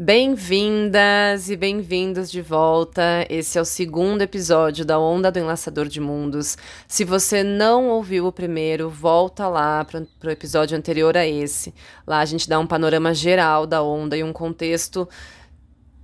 Bem-vindas 0.00 1.50
e 1.50 1.56
bem-vindos 1.56 2.30
de 2.30 2.40
volta. 2.40 3.26
Esse 3.28 3.58
é 3.58 3.60
o 3.60 3.64
segundo 3.64 4.22
episódio 4.22 4.84
da 4.84 4.96
Onda 4.96 5.28
do 5.28 5.40
Enlaçador 5.40 5.88
de 5.88 6.00
Mundos. 6.00 6.56
Se 6.86 7.04
você 7.04 7.42
não 7.42 7.88
ouviu 7.88 8.28
o 8.28 8.32
primeiro, 8.32 8.88
volta 8.88 9.48
lá 9.48 9.84
para 9.84 10.06
o 10.24 10.30
episódio 10.30 10.78
anterior 10.78 11.16
a 11.16 11.26
esse. 11.26 11.74
Lá 12.06 12.20
a 12.20 12.24
gente 12.24 12.48
dá 12.48 12.60
um 12.60 12.66
panorama 12.66 13.12
geral 13.12 13.66
da 13.66 13.82
onda 13.82 14.16
e 14.16 14.22
um 14.22 14.32
contexto 14.32 15.08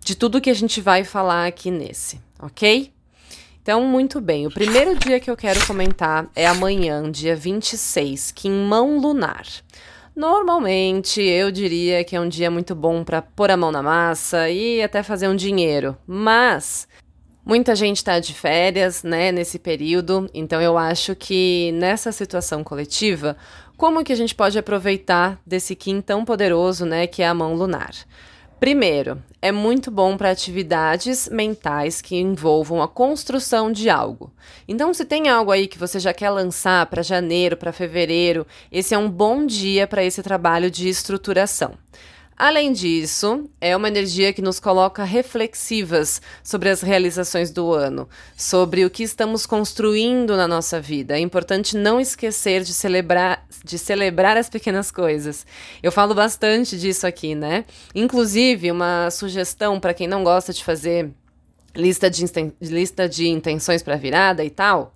de 0.01 0.17
tudo 0.17 0.41
que 0.41 0.51
a 0.51 0.55
gente 0.55 0.81
vai 0.81 1.05
falar 1.05 1.47
aqui 1.47 1.71
nesse, 1.71 2.21
ok? 2.43 2.93
Então, 3.63 3.87
muito 3.87 4.21
bem. 4.21 4.45
O 4.45 4.51
primeiro 4.51 4.99
dia 4.99 5.21
que 5.21 5.31
eu 5.31 5.37
quero 5.37 5.65
comentar 5.69 6.29
é 6.35 6.49
amanhã, 6.49 7.09
dia 7.09 7.37
26, 7.37 8.33
que 8.33 8.49
em 8.49 8.67
mão 8.67 8.99
lunar. 8.99 9.47
Normalmente, 10.17 11.21
eu 11.21 11.51
diria 11.51 12.05
que 12.05 12.15
é 12.15 12.21
um 12.21 12.29
dia 12.29 12.49
muito 12.49 12.73
bom 12.73 13.03
para 13.03 13.21
pôr 13.21 13.51
a 13.51 13.57
mão 13.57 13.73
na 13.73 13.83
massa 13.83 14.49
e 14.49 14.81
até 14.81 15.03
fazer 15.03 15.27
um 15.27 15.35
dinheiro, 15.35 15.97
mas 16.07 16.87
muita 17.45 17.75
gente 17.75 17.97
está 17.97 18.21
de 18.21 18.33
férias, 18.33 19.03
né, 19.03 19.33
nesse 19.33 19.59
período, 19.59 20.31
então 20.33 20.63
eu 20.63 20.79
acho 20.79 21.17
que 21.17 21.73
nessa 21.73 22.13
situação 22.13 22.63
coletiva, 22.63 23.37
como 23.77 24.05
que 24.05 24.13
a 24.13 24.17
gente 24.17 24.37
pode 24.37 24.57
aproveitar 24.57 25.41
desse 25.45 25.75
Kim 25.75 26.01
tão 26.01 26.25
poderoso, 26.25 26.87
né, 26.87 27.09
que 27.09 27.21
é 27.21 27.27
a 27.27 27.35
mão 27.35 27.55
lunar? 27.55 27.93
Primeiro, 28.65 29.23
é 29.43 29.53
muito 29.53 29.91
bom 29.91 30.17
para 30.17 30.31
atividades 30.31 31.29
mentais 31.29 32.01
que 32.01 32.17
envolvam 32.17 32.81
a 32.81 32.89
construção 32.89 33.71
de 33.71 33.91
algo. 33.91 34.33
Então, 34.67 34.95
se 34.95 35.05
tem 35.05 35.29
algo 35.29 35.51
aí 35.51 35.69
que 35.69 35.79
você 35.79 36.01
já 36.01 36.15
quer 36.15 36.31
lançar 36.31 36.87
para 36.87 37.03
janeiro, 37.03 37.59
para 37.59 37.75
fevereiro, 37.75 38.47
esse 38.73 38.95
é 38.95 38.99
um 38.99 39.11
bom 39.11 39.45
dia 39.45 39.87
para 39.87 40.03
esse 40.03 40.23
trabalho 40.23 40.71
de 40.71 40.89
estruturação. 40.89 41.75
Além 42.37 42.73
disso, 42.73 43.49
é 43.61 43.77
uma 43.77 43.87
energia 43.87 44.33
que 44.33 44.43
nos 44.43 44.59
coloca 44.59 45.05
reflexivas 45.05 46.21
sobre 46.43 46.69
as 46.69 46.81
realizações 46.81 47.53
do 47.53 47.73
ano, 47.73 48.09
sobre 48.37 48.85
o 48.85 48.91
que 48.91 49.05
estamos 49.05 49.47
construindo 49.47 50.37
na 50.37 50.49
nossa 50.49 50.81
vida. 50.81 51.17
É 51.17 51.21
importante 51.21 51.77
não 51.77 52.01
esquecer 52.01 52.63
de 52.65 52.75
celebrar, 52.75 53.47
de 53.65 53.79
celebrar 53.79 54.37
as 54.37 54.51
pequenas 54.51 54.91
coisas. 54.91 55.47
Eu 55.81 55.93
falo 55.93 56.13
bastante 56.13 56.77
disso 56.77 57.07
aqui, 57.07 57.37
né? 57.37 57.65
Inclusive, 57.95 58.71
uma 58.73 59.11
sugestão 59.13 59.79
para 59.79 59.95
quem 59.95 60.09
não 60.09 60.25
gosta 60.25 60.53
de 60.53 60.65
fazer 60.65 61.11
lista 61.77 62.11
de, 62.11 62.25
lista 62.61 63.09
de 63.09 63.29
intenções 63.29 63.83
para 63.83 63.97
virada 63.97 64.45
e 64.45 64.51
tal 64.51 64.93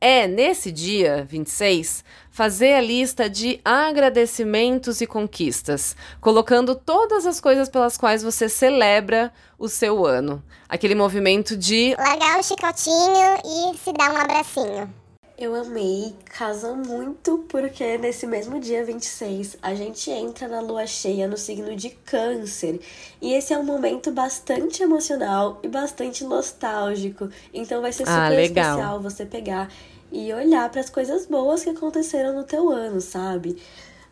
é, 0.00 0.26
nesse 0.26 0.70
dia 0.70 1.26
26, 1.28 2.04
fazer 2.36 2.74
a 2.74 2.82
lista 2.82 3.30
de 3.30 3.58
agradecimentos 3.64 5.00
e 5.00 5.06
conquistas, 5.06 5.96
colocando 6.20 6.74
todas 6.74 7.24
as 7.24 7.40
coisas 7.40 7.66
pelas 7.66 7.96
quais 7.96 8.22
você 8.22 8.46
celebra 8.46 9.32
o 9.58 9.70
seu 9.70 10.04
ano. 10.04 10.44
Aquele 10.68 10.94
movimento 10.94 11.56
de 11.56 11.96
largar 11.96 12.38
o 12.38 12.42
chicotinho 12.42 13.38
e 13.42 13.78
se 13.78 13.90
dar 13.94 14.12
um 14.12 14.18
abracinho. 14.18 14.92
Eu 15.38 15.54
amei, 15.54 16.14
casa 16.26 16.74
muito, 16.74 17.44
porque 17.48 17.96
nesse 17.96 18.26
mesmo 18.26 18.60
dia 18.60 18.84
26 18.84 19.56
a 19.62 19.74
gente 19.74 20.10
entra 20.10 20.46
na 20.46 20.60
lua 20.60 20.86
cheia 20.86 21.26
no 21.26 21.38
signo 21.38 21.74
de 21.74 21.88
Câncer. 21.88 22.80
E 23.20 23.32
esse 23.32 23.54
é 23.54 23.58
um 23.58 23.64
momento 23.64 24.10
bastante 24.10 24.82
emocional 24.82 25.58
e 25.62 25.68
bastante 25.68 26.22
nostálgico. 26.22 27.30
Então 27.52 27.80
vai 27.80 27.92
ser 27.92 28.02
ah, 28.02 28.06
super 28.06 28.38
ah, 28.38 28.42
especial 28.42 29.00
você 29.00 29.24
pegar 29.24 29.70
e 30.16 30.32
olhar 30.32 30.70
para 30.70 30.80
as 30.80 30.88
coisas 30.88 31.26
boas 31.26 31.62
que 31.62 31.68
aconteceram 31.68 32.32
no 32.32 32.44
teu 32.44 32.70
ano, 32.70 33.02
sabe? 33.02 33.60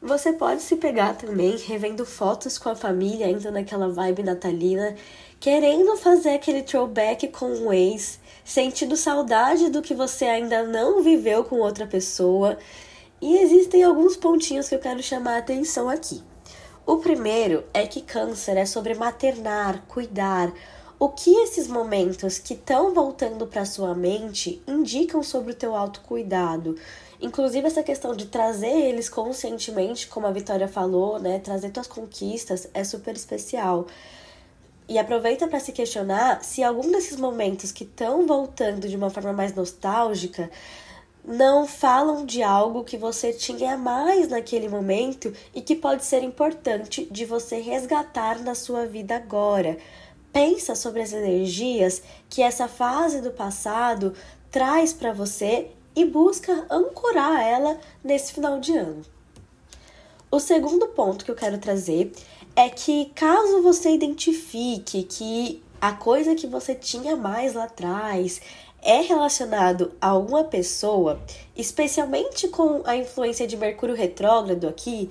Você 0.02 0.34
pode 0.34 0.60
se 0.60 0.76
pegar 0.76 1.16
também 1.16 1.56
revendo 1.56 2.04
fotos 2.04 2.58
com 2.58 2.68
a 2.68 2.76
família, 2.76 3.26
ainda 3.26 3.50
naquela 3.50 3.88
vibe 3.88 4.22
natalina, 4.22 4.94
querendo 5.40 5.96
fazer 5.96 6.34
aquele 6.34 6.62
throwback 6.62 7.28
com 7.28 7.46
o 7.46 7.72
ex, 7.72 8.20
sentindo 8.44 8.98
saudade 8.98 9.70
do 9.70 9.80
que 9.80 9.94
você 9.94 10.26
ainda 10.26 10.62
não 10.62 11.02
viveu 11.02 11.42
com 11.42 11.56
outra 11.56 11.86
pessoa. 11.86 12.58
E 13.18 13.38
existem 13.38 13.82
alguns 13.82 14.14
pontinhos 14.14 14.68
que 14.68 14.74
eu 14.74 14.80
quero 14.80 15.02
chamar 15.02 15.36
a 15.36 15.38
atenção 15.38 15.88
aqui. 15.88 16.22
O 16.84 16.98
primeiro 16.98 17.64
é 17.72 17.86
que 17.86 18.02
câncer 18.02 18.58
é 18.58 18.66
sobre 18.66 18.92
maternar, 18.92 19.82
cuidar, 19.88 20.52
o 21.04 21.10
que 21.10 21.30
esses 21.42 21.68
momentos 21.68 22.38
que 22.38 22.54
estão 22.54 22.94
voltando 22.94 23.46
para 23.46 23.66
sua 23.66 23.94
mente 23.94 24.62
indicam 24.66 25.22
sobre 25.22 25.52
o 25.52 25.54
teu 25.54 25.76
autocuidado? 25.76 26.78
Inclusive 27.20 27.66
essa 27.66 27.82
questão 27.82 28.16
de 28.16 28.24
trazer 28.24 28.70
eles 28.70 29.10
conscientemente, 29.10 30.06
como 30.06 30.26
a 30.26 30.30
Vitória 30.30 30.66
falou, 30.66 31.18
né, 31.18 31.38
trazer 31.40 31.72
tuas 31.72 31.86
conquistas 31.86 32.70
é 32.72 32.82
super 32.82 33.14
especial. 33.14 33.86
E 34.88 34.98
aproveita 34.98 35.46
para 35.46 35.60
se 35.60 35.72
questionar 35.72 36.42
se 36.42 36.64
algum 36.64 36.90
desses 36.90 37.18
momentos 37.18 37.70
que 37.70 37.84
estão 37.84 38.26
voltando 38.26 38.88
de 38.88 38.96
uma 38.96 39.10
forma 39.10 39.34
mais 39.34 39.54
nostálgica 39.54 40.50
não 41.22 41.66
falam 41.66 42.24
de 42.24 42.42
algo 42.42 42.82
que 42.82 42.96
você 42.96 43.30
tinha 43.30 43.76
mais 43.76 44.28
naquele 44.28 44.70
momento 44.70 45.34
e 45.54 45.60
que 45.60 45.76
pode 45.76 46.02
ser 46.02 46.22
importante 46.22 47.06
de 47.10 47.26
você 47.26 47.60
resgatar 47.60 48.38
na 48.42 48.54
sua 48.54 48.86
vida 48.86 49.16
agora. 49.16 49.76
Pensa 50.34 50.74
sobre 50.74 51.00
as 51.00 51.12
energias 51.12 52.02
que 52.28 52.42
essa 52.42 52.66
fase 52.66 53.20
do 53.20 53.30
passado 53.30 54.12
traz 54.50 54.92
para 54.92 55.12
você 55.12 55.68
e 55.94 56.04
busca 56.04 56.66
ancorar 56.68 57.40
ela 57.40 57.78
nesse 58.02 58.32
final 58.32 58.58
de 58.58 58.76
ano. 58.76 59.02
O 60.32 60.40
segundo 60.40 60.88
ponto 60.88 61.24
que 61.24 61.30
eu 61.30 61.36
quero 61.36 61.58
trazer 61.58 62.12
é 62.56 62.68
que 62.68 63.12
caso 63.14 63.62
você 63.62 63.90
identifique 63.90 65.04
que 65.04 65.62
a 65.80 65.92
coisa 65.92 66.34
que 66.34 66.48
você 66.48 66.74
tinha 66.74 67.14
mais 67.14 67.54
lá 67.54 67.66
atrás 67.66 68.40
é 68.82 69.02
relacionado 69.02 69.92
a 70.00 70.08
alguma 70.08 70.42
pessoa, 70.42 71.20
especialmente 71.56 72.48
com 72.48 72.82
a 72.84 72.96
influência 72.96 73.46
de 73.46 73.56
Mercúrio 73.56 73.94
retrógrado 73.94 74.66
aqui, 74.66 75.10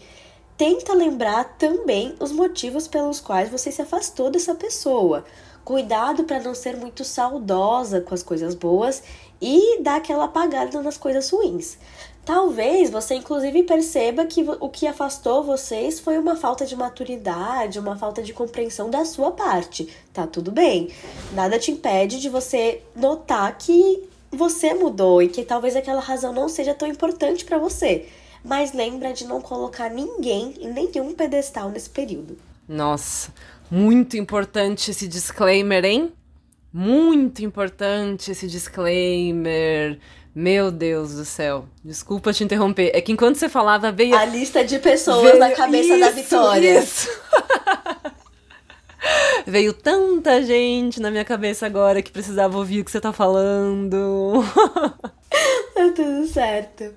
tenta 0.58 0.94
lembrar 0.94 1.56
também 1.58 2.16
os 2.20 2.32
motivos 2.32 2.88
pelos 2.88 3.20
quais 3.20 3.50
você 3.50 3.72
se 3.72 3.82
afastou 3.82 4.30
dessa 4.30 4.56
pessoa. 4.56 5.26
Cuidado 5.64 6.26
para 6.26 6.42
não 6.42 6.54
ser 6.54 6.76
muito 6.76 7.04
saudosa 7.04 8.02
com 8.02 8.14
as 8.14 8.22
coisas 8.22 8.54
boas 8.54 9.02
e 9.42 9.82
dar 9.82 9.96
aquela 9.96 10.26
apagada 10.26 10.82
nas 10.82 10.98
coisas 10.98 11.30
ruins. 11.30 11.78
Talvez 12.26 12.90
você 12.90 13.16
inclusive 13.16 13.64
perceba 13.64 14.26
que 14.26 14.46
o 14.60 14.70
que 14.70 14.88
afastou 14.88 15.44
vocês 15.44 16.00
foi 16.00 16.18
uma 16.18 16.36
falta 16.36 16.66
de 16.66 16.76
maturidade, 16.76 17.80
uma 17.80 17.98
falta 17.98 18.22
de 18.22 18.34
compreensão 18.34 18.90
da 18.90 19.04
sua 19.04 19.32
parte. 19.32 19.90
Tá 20.14 20.26
tudo 20.26 20.52
bem. 20.52 20.90
Nada 21.34 21.60
te 21.60 21.72
impede 21.72 22.20
de 22.22 22.30
você 22.30 22.82
notar 22.96 23.58
que 23.58 24.04
você 24.32 24.74
mudou 24.74 25.22
e 25.22 25.28
que 25.28 25.44
talvez 25.44 25.76
aquela 25.76 26.02
razão 26.02 26.34
não 26.34 26.48
seja 26.48 26.74
tão 26.74 26.88
importante 26.88 27.44
para 27.46 27.58
você 27.58 28.08
mas 28.44 28.74
lembra 28.74 29.14
de 29.14 29.26
não 29.26 29.42
colocar 29.42 29.90
ninguém 29.90 30.56
em 30.60 30.72
nenhum 30.72 31.14
pedestal 31.14 31.70
nesse 31.70 31.90
período. 31.90 32.38
Nossa, 32.68 33.34
muito 33.72 34.18
importante 34.18 34.92
esse 34.92 35.08
disclaimer, 35.08 35.86
hein? 35.86 36.14
Muito 36.72 37.44
importante 37.44 38.32
esse 38.32 38.48
disclaimer. 38.48 40.00
Meu 40.36 40.72
Deus 40.72 41.14
do 41.14 41.24
céu. 41.24 41.66
Desculpa 41.84 42.34
te 42.34 42.44
interromper. 42.44 42.90
É 42.94 43.02
que 43.02 43.12
enquanto 43.12 43.36
você 43.36 43.48
falava, 43.48 43.92
veio. 43.92 44.16
A 44.16 44.26
lista 44.26 44.66
de 44.66 44.80
pessoas 44.80 45.22
veio... 45.22 45.38
na 45.38 45.52
cabeça 45.52 45.94
isso, 45.94 46.00
da 46.00 46.10
Vitória. 46.10 46.80
Isso. 46.80 47.10
veio 49.46 49.74
tanta 49.74 50.42
gente 50.42 51.00
na 51.00 51.12
minha 51.12 51.24
cabeça 51.24 51.68
agora 51.68 52.02
que 52.02 52.12
precisava 52.12 52.58
ouvir 52.58 52.82
o 52.82 52.86
que 52.86 52.90
você 52.90 53.00
tá 53.00 53.14
falando. 53.14 54.44
tá 55.76 55.92
tudo 55.96 56.28
certo. 56.28 56.96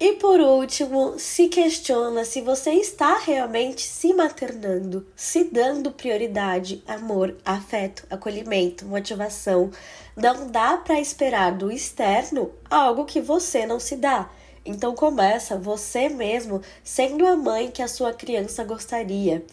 E 0.00 0.14
por 0.14 0.40
último, 0.40 1.18
se 1.18 1.48
questiona 1.48 2.24
se 2.24 2.40
você 2.40 2.70
está 2.70 3.18
realmente 3.18 3.82
se 3.82 4.14
maternando, 4.14 5.06
se 5.14 5.44
dando 5.44 5.90
prioridade, 5.90 6.82
amor, 6.88 7.36
afeto, 7.44 8.06
acolhimento, 8.08 8.86
motivação. 8.86 9.70
Não 10.16 10.50
dá 10.50 10.78
para 10.78 10.98
esperar 10.98 11.52
do 11.52 11.70
externo 11.70 12.50
algo 12.70 13.04
que 13.04 13.20
você 13.20 13.66
não 13.66 13.78
se 13.78 13.94
dá. 13.94 14.30
Então 14.64 14.94
começa 14.94 15.58
você 15.58 16.08
mesmo 16.08 16.62
sendo 16.82 17.26
a 17.26 17.36
mãe 17.36 17.70
que 17.70 17.82
a 17.82 17.88
sua 17.88 18.14
criança 18.14 18.64
gostaria. 18.64 19.44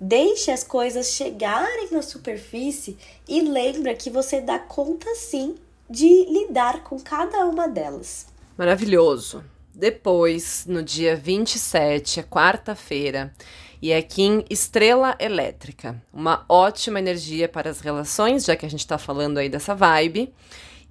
Deixe 0.00 0.50
as 0.50 0.64
coisas 0.64 1.10
chegarem 1.10 1.92
na 1.92 2.02
superfície 2.02 2.98
e 3.28 3.40
lembra 3.40 3.94
que 3.94 4.10
você 4.10 4.40
dá 4.40 4.58
conta 4.58 5.14
sim 5.14 5.54
de 5.88 6.24
lidar 6.24 6.82
com 6.82 6.98
cada 6.98 7.46
uma 7.46 7.68
delas. 7.68 8.26
Maravilhoso. 8.58 9.44
Depois, 9.74 10.66
no 10.68 10.82
dia 10.82 11.16
27, 11.16 12.20
é 12.20 12.22
quarta-feira, 12.22 13.32
e 13.80 13.90
é 13.90 14.00
Kim 14.02 14.44
Estrela 14.48 15.16
Elétrica. 15.18 16.00
Uma 16.12 16.44
ótima 16.48 16.98
energia 16.98 17.48
para 17.48 17.70
as 17.70 17.80
relações, 17.80 18.44
já 18.44 18.54
que 18.54 18.66
a 18.66 18.70
gente 18.70 18.80
está 18.80 18.98
falando 18.98 19.38
aí 19.38 19.48
dessa 19.48 19.74
vibe. 19.74 20.32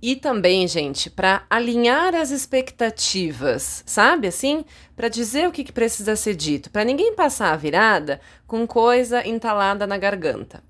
E 0.02 0.16
também, 0.16 0.68
gente, 0.68 1.12
para 1.12 1.46
alinhar 1.48 2.16
as 2.16 2.32
expectativas, 2.32 3.84
sabe 3.86 4.28
assim? 4.28 4.66
Para 4.96 5.08
dizer 5.08 5.48
o 5.48 5.52
que, 5.52 5.64
que 5.64 5.72
precisa 5.72 6.16
ser 6.16 6.34
dito, 6.34 6.72
para 6.72 6.84
ninguém 6.84 7.14
passar 7.14 7.54
a 7.54 7.56
virada 7.56 8.20
com 8.48 8.66
coisa 8.66 9.26
entalada 9.26 9.86
na 9.86 9.98
garganta. 9.98 10.64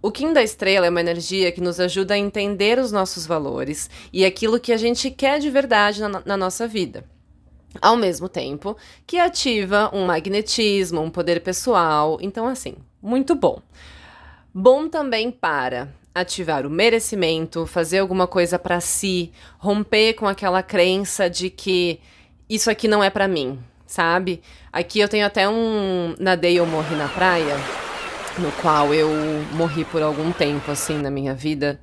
O 0.00 0.10
Kim 0.10 0.32
da 0.32 0.42
Estrela 0.42 0.86
é 0.86 0.90
uma 0.90 1.00
energia 1.00 1.52
que 1.52 1.60
nos 1.60 1.78
ajuda 1.78 2.14
a 2.14 2.18
entender 2.18 2.78
os 2.78 2.90
nossos 2.90 3.26
valores 3.26 3.90
e 4.10 4.24
aquilo 4.24 4.58
que 4.58 4.72
a 4.72 4.76
gente 4.78 5.10
quer 5.10 5.38
de 5.38 5.50
verdade 5.50 6.00
na, 6.00 6.22
na 6.24 6.36
nossa 6.36 6.66
vida. 6.66 7.04
Ao 7.80 7.96
mesmo 7.96 8.28
tempo 8.28 8.76
que 9.06 9.18
ativa 9.18 9.90
um 9.92 10.06
magnetismo, 10.06 11.00
um 11.00 11.10
poder 11.10 11.40
pessoal. 11.40 12.18
Então, 12.20 12.46
assim, 12.46 12.76
muito 13.02 13.34
bom. 13.34 13.60
Bom 14.52 14.88
também 14.88 15.30
para 15.30 15.88
ativar 16.14 16.66
o 16.66 16.70
merecimento, 16.70 17.66
fazer 17.66 17.98
alguma 17.98 18.26
coisa 18.26 18.58
para 18.58 18.80
si, 18.80 19.32
romper 19.58 20.14
com 20.14 20.26
aquela 20.26 20.62
crença 20.62 21.30
de 21.30 21.50
que 21.50 22.00
isso 22.48 22.70
aqui 22.70 22.88
não 22.88 23.04
é 23.04 23.10
para 23.10 23.28
mim, 23.28 23.58
sabe? 23.86 24.42
Aqui 24.72 24.98
eu 24.98 25.08
tenho 25.08 25.26
até 25.26 25.48
um 25.48 26.14
Nadei 26.18 26.58
eu 26.58 26.66
morri 26.66 26.96
na 26.96 27.08
praia 27.08 27.56
no 28.38 28.52
qual 28.52 28.94
eu 28.94 29.10
morri 29.52 29.84
por 29.84 30.02
algum 30.02 30.32
tempo, 30.32 30.70
assim, 30.70 30.98
na 30.98 31.10
minha 31.10 31.34
vida. 31.34 31.80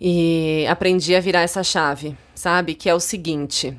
E 0.00 0.66
aprendi 0.68 1.14
a 1.14 1.20
virar 1.20 1.40
essa 1.40 1.62
chave, 1.62 2.16
sabe? 2.34 2.74
Que 2.74 2.88
é 2.88 2.94
o 2.94 3.00
seguinte: 3.00 3.78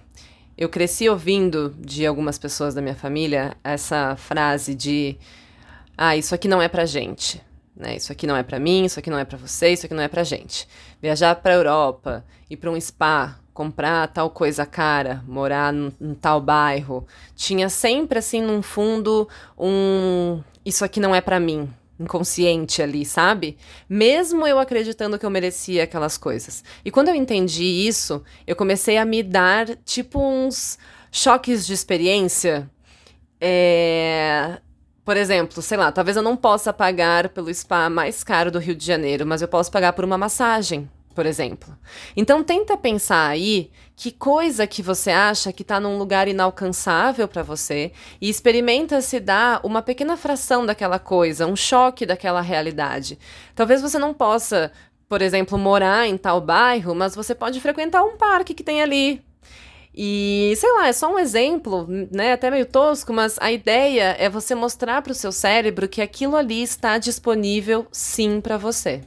eu 0.58 0.70
cresci 0.70 1.10
ouvindo 1.10 1.74
de 1.80 2.06
algumas 2.06 2.38
pessoas 2.38 2.74
da 2.74 2.82
minha 2.82 2.96
família 2.96 3.56
essa 3.64 4.16
frase 4.16 4.76
de: 4.76 5.18
ah, 5.98 6.16
isso 6.16 6.34
aqui 6.36 6.48
não 6.48 6.62
é 6.62 6.68
pra 6.68 6.86
gente. 6.86 7.42
Né? 7.76 7.96
Isso 7.96 8.12
aqui 8.12 8.28
não 8.28 8.38
é 8.38 8.44
para 8.44 8.60
mim, 8.60 8.86
isso 8.86 9.00
aqui 9.00 9.10
não 9.10 9.18
é 9.18 9.26
para 9.26 9.38
você, 9.38 9.70
isso 9.70 9.86
aqui 9.86 9.96
não 9.96 10.04
é 10.04 10.08
pra 10.08 10.24
gente. 10.24 10.68
Viajar 11.02 11.36
para 11.36 11.56
Europa, 11.56 12.24
ir 12.50 12.58
para 12.58 12.70
um 12.70 12.80
spa, 12.80 13.40
comprar 13.54 14.08
tal 14.08 14.30
coisa 14.30 14.66
cara, 14.66 15.24
morar 15.28 15.74
num, 15.74 15.92
num, 16.00 16.14
tal 16.14 16.40
bairro, 16.40 17.08
tinha 17.36 17.70
sempre 17.70 18.20
assim 18.20 18.42
num 18.42 18.62
fundo 18.62 19.28
um 19.58 20.42
isso 20.66 20.86
aqui 20.86 21.00
não 21.00 21.14
é 21.14 21.20
para 21.20 21.40
mim, 21.40 21.70
inconsciente 22.00 22.82
ali, 22.82 23.06
sabe? 23.06 23.58
Mesmo 23.88 24.46
eu 24.48 24.60
acreditando 24.60 25.18
que 25.20 25.26
eu 25.26 25.30
merecia 25.30 25.84
aquelas 25.84 26.18
coisas. 26.18 26.64
E 26.84 26.92
quando 26.92 27.10
eu 27.10 27.16
entendi 27.16 27.64
isso, 27.64 28.24
eu 28.48 28.56
comecei 28.56 28.98
a 28.98 29.06
me 29.06 29.22
dar 29.22 29.76
tipo 29.86 30.20
uns 30.20 30.78
choques 31.12 31.66
de 31.66 31.74
experiência. 31.74 32.70
É... 33.40 34.60
Por 35.06 35.18
exemplo, 35.18 35.62
sei 35.62 35.78
lá, 35.78 35.92
talvez 35.92 36.16
eu 36.16 36.24
não 36.24 36.38
possa 36.38 36.72
pagar 36.72 37.30
pelo 37.30 37.54
spa 37.54 37.90
mais 37.90 38.24
caro 38.24 38.50
do 38.50 38.60
Rio 38.60 38.76
de 38.76 38.86
Janeiro, 38.86 39.26
mas 39.26 39.42
eu 39.42 39.48
posso 39.48 39.70
pagar 39.70 39.94
por 39.94 40.06
uma 40.06 40.18
massagem 40.18 40.90
por 41.14 41.26
exemplo. 41.26 41.76
Então 42.16 42.44
tenta 42.44 42.76
pensar 42.76 43.28
aí 43.28 43.72
que 43.96 44.12
coisa 44.12 44.66
que 44.66 44.82
você 44.82 45.12
acha 45.12 45.54
que 45.54 45.62
está 45.62 45.80
num 45.80 45.98
lugar 45.98 46.28
inalcançável 46.28 47.28
para 47.28 47.44
você 47.44 47.92
e 48.20 48.30
experimenta 48.30 49.02
se 49.02 49.20
dar 49.20 49.62
uma 49.64 49.82
pequena 49.82 50.18
fração 50.18 50.66
daquela 50.66 51.00
coisa, 51.00 51.48
um 51.48 51.56
choque 51.56 52.06
daquela 52.06 52.42
realidade. 52.42 53.20
Talvez 53.56 53.82
você 53.82 54.00
não 54.00 54.14
possa, 54.14 54.72
por 55.08 55.22
exemplo, 55.22 55.58
morar 55.58 56.08
em 56.08 56.18
tal 56.18 56.42
bairro, 56.42 56.96
mas 56.96 57.16
você 57.16 57.36
pode 57.36 57.62
frequentar 57.62 58.04
um 58.04 58.18
parque 58.18 58.54
que 58.54 58.64
tem 58.64 58.82
ali. 58.82 59.24
E 59.96 60.54
sei 60.58 60.72
lá, 60.72 60.88
é 60.88 60.94
só 60.94 61.14
um 61.14 61.20
exemplo, 61.20 61.88
né? 62.12 62.34
Até 62.34 62.50
meio 62.50 62.66
tosco, 62.66 63.14
mas 63.14 63.38
a 63.40 63.52
ideia 63.52 64.16
é 64.18 64.28
você 64.28 64.56
mostrar 64.56 65.04
para 65.04 65.12
o 65.12 65.16
seu 65.16 65.32
cérebro 65.32 65.88
que 65.88 66.02
aquilo 66.02 66.36
ali 66.36 66.64
está 66.64 66.98
disponível 66.98 67.86
sim 67.92 68.42
para 68.42 68.58
você. 68.58 69.02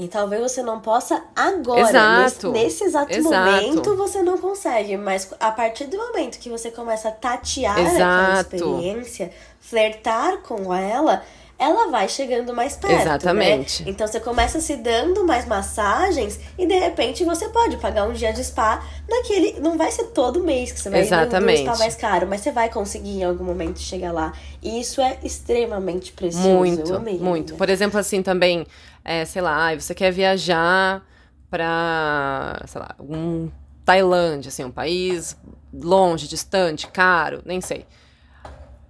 E 0.00 0.08
talvez 0.08 0.40
você 0.40 0.62
não 0.62 0.80
possa 0.80 1.22
agora, 1.36 1.80
exato. 1.82 2.52
Nesse, 2.52 2.64
nesse 2.64 2.84
exato, 2.84 3.12
exato, 3.12 3.52
momento, 3.52 3.96
você 3.96 4.22
não 4.22 4.38
consegue. 4.38 4.96
Mas 4.96 5.30
a 5.38 5.50
partir 5.50 5.84
do 5.88 5.98
momento 5.98 6.38
que 6.38 6.48
você 6.48 6.70
começa 6.70 7.10
a 7.10 7.12
tatear 7.12 7.78
aquela 7.78 8.40
experiência, 8.40 9.30
flertar 9.60 10.38
com 10.38 10.72
ela, 10.72 11.22
ela 11.60 11.90
vai 11.90 12.08
chegando 12.08 12.54
mais 12.54 12.74
perto. 12.74 12.94
Né? 12.94 13.02
Exatamente. 13.02 13.84
Né? 13.84 13.90
Então 13.90 14.06
você 14.06 14.18
começa 14.18 14.60
se 14.60 14.76
dando 14.76 15.26
mais 15.26 15.46
massagens 15.46 16.40
e 16.56 16.66
de 16.66 16.78
repente 16.78 17.22
você 17.22 17.50
pode 17.50 17.76
pagar 17.76 18.08
um 18.08 18.14
dia 18.14 18.32
de 18.32 18.42
spa 18.42 18.82
naquele. 19.06 19.60
Não 19.60 19.76
vai 19.76 19.90
ser 19.92 20.04
todo 20.04 20.42
mês 20.42 20.72
que 20.72 20.80
você 20.80 20.88
vai 20.88 21.00
Exatamente. 21.00 21.60
ir 21.60 21.66
num 21.66 21.74
spa 21.74 21.78
mais 21.78 21.94
caro, 21.94 22.26
mas 22.26 22.40
você 22.40 22.50
vai 22.50 22.70
conseguir 22.70 23.20
em 23.20 23.24
algum 23.24 23.44
momento 23.44 23.78
chegar 23.78 24.10
lá. 24.10 24.32
E 24.62 24.80
isso 24.80 25.02
é 25.02 25.18
extremamente 25.22 26.12
precioso. 26.12 26.48
Muito, 26.48 26.94
amei, 26.94 27.18
muito. 27.18 27.52
Né? 27.52 27.58
Por 27.58 27.68
exemplo, 27.68 28.00
assim 28.00 28.22
também 28.22 28.66
é, 29.04 29.26
sei 29.26 29.42
lá, 29.42 29.74
você 29.74 29.94
quer 29.94 30.10
viajar 30.10 31.04
para, 31.50 32.62
sei 32.66 32.80
lá, 32.80 32.94
um 32.98 33.50
Tailândia, 33.84 34.48
assim, 34.48 34.64
um 34.64 34.70
país 34.70 35.36
longe, 35.74 36.26
distante, 36.26 36.86
caro, 36.86 37.42
nem 37.44 37.60
sei. 37.60 37.84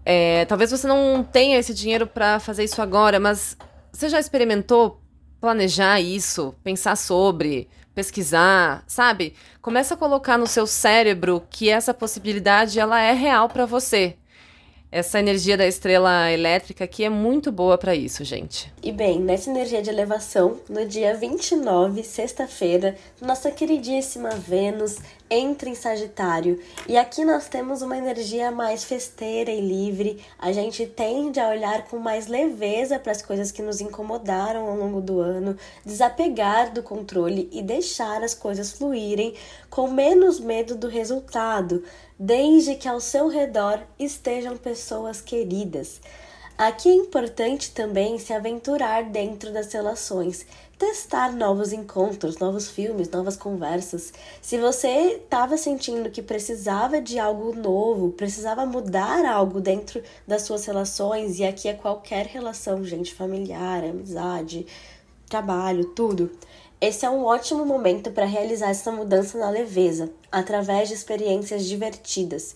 É, 0.04 0.44
talvez 0.46 0.70
você 0.70 0.86
não 0.86 1.22
tenha 1.22 1.58
esse 1.58 1.74
dinheiro 1.74 2.06
para 2.06 2.40
fazer 2.40 2.64
isso 2.64 2.80
agora, 2.80 3.20
mas 3.20 3.56
você 3.92 4.08
já 4.08 4.18
experimentou 4.18 5.00
planejar 5.40 6.00
isso, 6.00 6.54
pensar 6.62 6.96
sobre, 6.96 7.68
pesquisar, 7.94 8.84
sabe? 8.86 9.34
Começa 9.60 9.94
a 9.94 9.96
colocar 9.96 10.38
no 10.38 10.46
seu 10.46 10.66
cérebro 10.66 11.42
que 11.50 11.68
essa 11.68 11.94
possibilidade 11.94 12.78
ela 12.78 13.00
é 13.00 13.12
real 13.12 13.48
para 13.48 13.66
você. 13.66 14.16
Essa 14.92 15.20
energia 15.20 15.56
da 15.56 15.68
estrela 15.68 16.32
elétrica 16.32 16.82
aqui 16.82 17.04
é 17.04 17.08
muito 17.08 17.52
boa 17.52 17.78
para 17.78 17.94
isso, 17.94 18.24
gente. 18.24 18.72
E 18.82 18.90
bem, 18.90 19.20
nessa 19.20 19.48
energia 19.48 19.80
de 19.80 19.88
elevação, 19.88 20.58
no 20.68 20.84
dia 20.84 21.14
29, 21.14 22.02
sexta-feira, 22.02 22.96
nossa 23.20 23.52
queridíssima 23.52 24.30
Vênus 24.30 24.96
entra 25.30 25.68
em 25.68 25.76
Sagitário. 25.76 26.58
E 26.88 26.96
aqui 26.96 27.24
nós 27.24 27.48
temos 27.48 27.82
uma 27.82 27.96
energia 27.96 28.50
mais 28.50 28.82
festeira 28.82 29.52
e 29.52 29.60
livre. 29.60 30.18
A 30.36 30.50
gente 30.50 30.84
tende 30.86 31.38
a 31.38 31.48
olhar 31.48 31.84
com 31.84 32.00
mais 32.00 32.26
leveza 32.26 32.98
para 32.98 33.12
as 33.12 33.22
coisas 33.22 33.52
que 33.52 33.62
nos 33.62 33.80
incomodaram 33.80 34.68
ao 34.68 34.74
longo 34.74 35.00
do 35.00 35.20
ano, 35.20 35.56
desapegar 35.86 36.72
do 36.72 36.82
controle 36.82 37.48
e 37.52 37.62
deixar 37.62 38.24
as 38.24 38.34
coisas 38.34 38.72
fluírem 38.72 39.34
com 39.70 39.86
menos 39.86 40.40
medo 40.40 40.74
do 40.74 40.88
resultado 40.88 41.84
desde 42.22 42.74
que 42.74 42.86
ao 42.86 43.00
seu 43.00 43.28
redor 43.28 43.80
estejam 43.98 44.54
pessoas 44.54 45.22
queridas. 45.22 46.02
Aqui 46.58 46.90
é 46.90 46.94
importante 46.94 47.70
também 47.70 48.18
se 48.18 48.34
aventurar 48.34 49.04
dentro 49.04 49.50
das 49.50 49.72
relações, 49.72 50.44
testar 50.78 51.32
novos 51.32 51.72
encontros, 51.72 52.36
novos 52.36 52.68
filmes, 52.68 53.08
novas 53.08 53.38
conversas. 53.38 54.12
Se 54.42 54.58
você 54.58 55.22
estava 55.22 55.56
sentindo 55.56 56.10
que 56.10 56.20
precisava 56.20 57.00
de 57.00 57.18
algo 57.18 57.54
novo, 57.54 58.10
precisava 58.10 58.66
mudar 58.66 59.24
algo 59.24 59.58
dentro 59.58 60.02
das 60.26 60.42
suas 60.42 60.66
relações, 60.66 61.38
e 61.38 61.44
aqui 61.44 61.68
é 61.68 61.72
qualquer 61.72 62.26
relação, 62.26 62.84
gente, 62.84 63.14
familiar, 63.14 63.82
amizade, 63.82 64.66
trabalho, 65.26 65.86
tudo. 65.94 66.30
Esse 66.82 67.04
é 67.04 67.10
um 67.10 67.26
ótimo 67.26 67.66
momento 67.66 68.10
para 68.10 68.24
realizar 68.24 68.70
essa 68.70 68.90
mudança 68.90 69.36
na 69.36 69.50
leveza, 69.50 70.10
através 70.32 70.88
de 70.88 70.94
experiências 70.94 71.66
divertidas. 71.66 72.54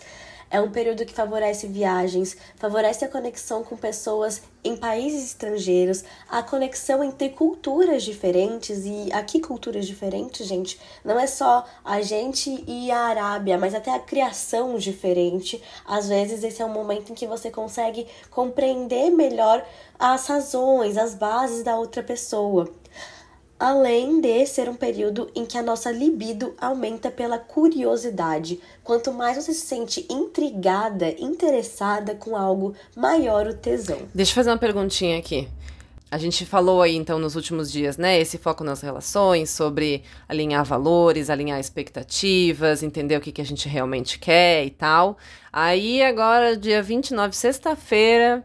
É 0.51 0.59
um 0.59 0.71
período 0.71 1.05
que 1.05 1.13
favorece 1.13 1.67
viagens, 1.67 2.35
favorece 2.57 3.05
a 3.05 3.09
conexão 3.09 3.63
com 3.63 3.77
pessoas 3.77 4.41
em 4.65 4.79
países 4.79 5.27
estrangeiros, 5.27 6.05
a 6.27 6.43
conexão 6.43 7.05
entre 7.05 7.29
culturas 7.29 8.03
diferentes 8.03 8.87
e 8.87 9.13
aqui 9.13 9.41
culturas 9.41 9.87
diferentes, 9.87 10.47
gente, 10.47 10.81
não 11.05 11.21
é 11.21 11.27
só 11.27 11.67
a 11.85 12.01
gente 12.01 12.65
e 12.67 12.91
a 12.91 13.01
Arábia, 13.01 13.59
mas 13.59 13.75
até 13.75 13.93
a 13.93 13.99
criação 13.99 14.79
diferente. 14.79 15.63
Às 15.85 16.09
vezes 16.09 16.43
esse 16.43 16.63
é 16.63 16.65
um 16.65 16.73
momento 16.73 17.13
em 17.13 17.15
que 17.15 17.27
você 17.27 17.51
consegue 17.51 18.07
compreender 18.31 19.11
melhor 19.11 19.63
as 19.99 20.27
razões, 20.27 20.97
as 20.97 21.15
bases 21.15 21.63
da 21.63 21.77
outra 21.77 22.03
pessoa 22.03 22.73
além 23.65 24.21
de 24.21 24.45
ser 24.45 24.69
um 24.69 24.75
período 24.75 25.31
em 25.35 25.47
que 25.47 25.57
a 25.57 25.63
nossa 25.63 25.91
libido 25.91 26.55
aumenta 26.61 27.11
pela 27.11 27.39
curiosidade. 27.39 28.61
Quanto 28.83 29.11
mais 29.11 29.39
você 29.39 29.55
se 29.55 29.67
sente 29.67 30.07
intrigada, 30.11 31.09
interessada 31.19 32.15
com 32.15 32.37
algo, 32.37 32.75
maior 32.95 33.47
o 33.47 33.55
tesão. 33.55 34.01
Deixa 34.15 34.33
eu 34.33 34.35
fazer 34.35 34.51
uma 34.51 34.59
perguntinha 34.59 35.19
aqui. 35.19 35.49
A 36.11 36.19
gente 36.19 36.45
falou 36.45 36.83
aí 36.83 36.95
então 36.95 37.19
nos 37.19 37.37
últimos 37.37 37.73
dias, 37.73 37.97
né? 37.97 38.21
Esse 38.21 38.37
foco 38.37 38.63
nas 38.63 38.83
relações, 38.83 39.49
sobre 39.49 40.03
alinhar 40.29 40.63
valores, 40.63 41.31
alinhar 41.31 41.59
expectativas, 41.59 42.83
entender 42.83 43.17
o 43.17 43.21
que, 43.23 43.33
que 43.33 43.41
a 43.41 43.47
gente 43.47 43.67
realmente 43.67 44.19
quer 44.19 44.67
e 44.67 44.71
tal. 44.71 45.17
Aí 45.51 46.03
agora, 46.03 46.55
dia 46.55 46.83
29, 46.83 47.35
sexta-feira, 47.35 48.45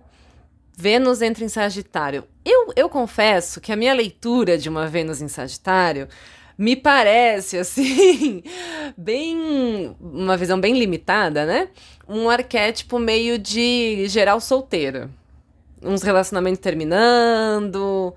Vênus 0.78 1.22
entra 1.22 1.44
em 1.44 1.50
Sagitário. 1.50 2.24
Eu, 2.52 2.74
eu 2.76 2.90
confesso 2.90 3.62
que 3.62 3.72
a 3.72 3.76
minha 3.76 3.94
leitura 3.94 4.58
de 4.58 4.70
uma 4.70 4.88
Vênus 4.88 5.22
em 5.22 5.28
Sagitário 5.28 6.08
me 6.58 6.76
parece 6.76 7.58
assim, 7.58 8.44
bem. 8.98 9.96
uma 10.02 10.36
visão 10.36 10.60
bem 10.60 10.74
limitada, 10.78 11.46
né? 11.46 11.70
Um 12.08 12.30
arquétipo 12.30 12.98
meio 13.00 13.38
de 13.38 14.06
geral 14.08 14.42
solteiro. 14.42 15.10
Uns 15.82 16.02
relacionamentos 16.02 16.60
terminando. 16.60 18.14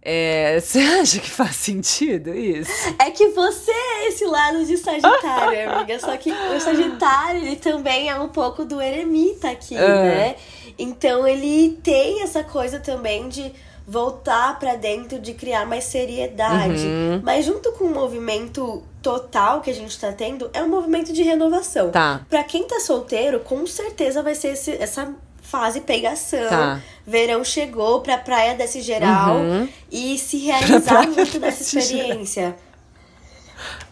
É, 0.00 0.58
você 0.62 0.78
acha 0.78 1.18
que 1.20 1.28
faz 1.30 1.56
sentido 1.56 2.34
isso? 2.34 2.70
É 2.98 3.10
que 3.10 3.28
você 3.28 3.70
é 3.70 4.08
esse 4.08 4.24
lado 4.24 4.64
de 4.64 4.76
Sagitário, 4.76 5.70
amiga. 5.72 5.98
Só 5.98 6.16
que 6.16 6.30
o 6.32 6.60
Sagitário, 6.60 7.42
ele 7.42 7.56
também 7.56 8.08
é 8.08 8.18
um 8.18 8.28
pouco 8.28 8.64
do 8.64 8.80
eremita 8.80 9.50
aqui, 9.50 9.76
Ah. 9.76 10.02
né? 10.02 10.36
Então 10.78 11.26
ele 11.28 11.78
tem 11.82 12.22
essa 12.22 12.42
coisa 12.42 12.80
também 12.80 13.28
de 13.28 13.52
voltar 13.86 14.58
pra 14.58 14.76
dentro, 14.76 15.18
de 15.18 15.34
criar 15.34 15.66
mais 15.66 15.84
seriedade. 15.84 16.84
Uhum. 16.86 17.20
Mas 17.22 17.44
junto 17.44 17.72
com 17.72 17.84
o 17.84 17.94
movimento 17.94 18.82
total 19.02 19.60
que 19.60 19.70
a 19.70 19.74
gente 19.74 19.98
tá 19.98 20.12
tendo, 20.12 20.48
é 20.54 20.62
um 20.62 20.68
movimento 20.68 21.12
de 21.12 21.22
renovação. 21.22 21.90
Tá. 21.90 22.20
Pra 22.30 22.44
quem 22.44 22.64
tá 22.64 22.78
solteiro, 22.80 23.40
com 23.40 23.66
certeza 23.66 24.22
vai 24.22 24.34
ser 24.34 24.48
esse- 24.52 24.76
essa 24.80 25.12
fase 25.42 25.80
pegação. 25.80 26.48
Tá. 26.48 26.80
Verão 27.06 27.44
chegou 27.44 28.00
pra 28.00 28.16
praia 28.16 28.54
desse 28.54 28.80
geral 28.80 29.36
Uhum. 29.36 29.68
e 29.90 30.16
se 30.18 30.38
realizar 30.38 31.02
muito 31.08 31.38
dessa 31.40 31.58
desse 31.58 31.80
geral. 31.80 32.00
experiência. 32.06 32.56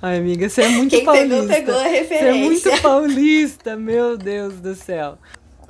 Ai, 0.02 0.18
amiga, 0.18 0.48
você 0.48 0.62
é 0.62 0.68
muito 0.68 0.90
Quem 0.90 1.04
pegou, 1.04 1.14
paulista. 1.14 1.54
pegou 1.54 1.74
a 1.74 1.78
Você 1.82 1.84
é 1.84 1.90
referência. 2.00 2.40
muito 2.70 2.82
paulista, 2.82 3.76
meu 3.76 4.16
Deus 4.16 4.54
do 4.54 4.74
céu. 4.74 5.18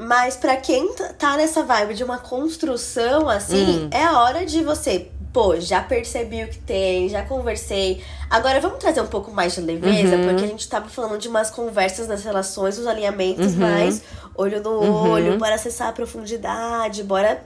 Mas 0.02 0.34
pra 0.34 0.56
quem 0.56 0.94
tá 1.18 1.36
nessa 1.36 1.62
vibe 1.62 1.92
de 1.92 2.02
uma 2.02 2.16
construção 2.18 3.28
assim, 3.28 3.84
Hum. 3.84 3.90
é 3.92 4.02
a 4.02 4.18
hora 4.22 4.46
de 4.46 4.62
você, 4.64 5.08
pô, 5.30 5.60
já 5.60 5.82
percebi 5.82 6.42
o 6.42 6.48
que 6.48 6.58
tem, 6.58 7.06
já 7.10 7.22
conversei. 7.22 8.02
Agora 8.30 8.60
vamos 8.60 8.78
trazer 8.78 9.02
um 9.02 9.06
pouco 9.06 9.30
mais 9.30 9.54
de 9.54 9.60
leveza, 9.60 10.16
Uhum. 10.16 10.28
porque 10.28 10.44
a 10.44 10.46
gente 10.46 10.66
tava 10.66 10.88
falando 10.88 11.18
de 11.18 11.28
umas 11.28 11.50
conversas 11.50 12.08
nas 12.08 12.24
relações, 12.24 12.78
os 12.78 12.86
alinhamentos, 12.86 13.52
Uhum. 13.52 13.58
mas 13.60 14.00
olho 14.34 14.62
no 14.62 14.70
Uhum. 14.70 15.10
olho, 15.10 15.38
bora 15.38 15.56
acessar 15.56 15.88
a 15.88 15.92
profundidade, 15.92 17.02
bora 17.02 17.42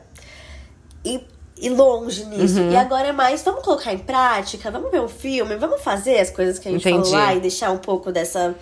ir, 1.04 1.26
ir 1.56 1.70
longe 1.70 2.25
nisso. 2.26 2.61
Uhum. 2.61 2.70
E 2.70 2.76
agora 2.76 3.08
é 3.08 3.12
mais, 3.12 3.42
vamos 3.42 3.64
colocar 3.64 3.92
em 3.92 3.99
prática, 3.99 4.70
vamos 4.70 4.92
ver 4.92 5.00
um 5.00 5.08
filme, 5.08 5.56
vamos 5.56 5.82
fazer 5.82 6.18
as 6.20 6.30
coisas 6.30 6.61
que 6.61 6.68
a 6.68 6.70
gente 6.70 6.88
Entendi. 6.88 7.11
falou 7.11 7.26
lá 7.26 7.34
e 7.34 7.40
deixar 7.40 7.73
um 7.73 7.78
pouco 7.78 8.12
dessa 8.12 8.54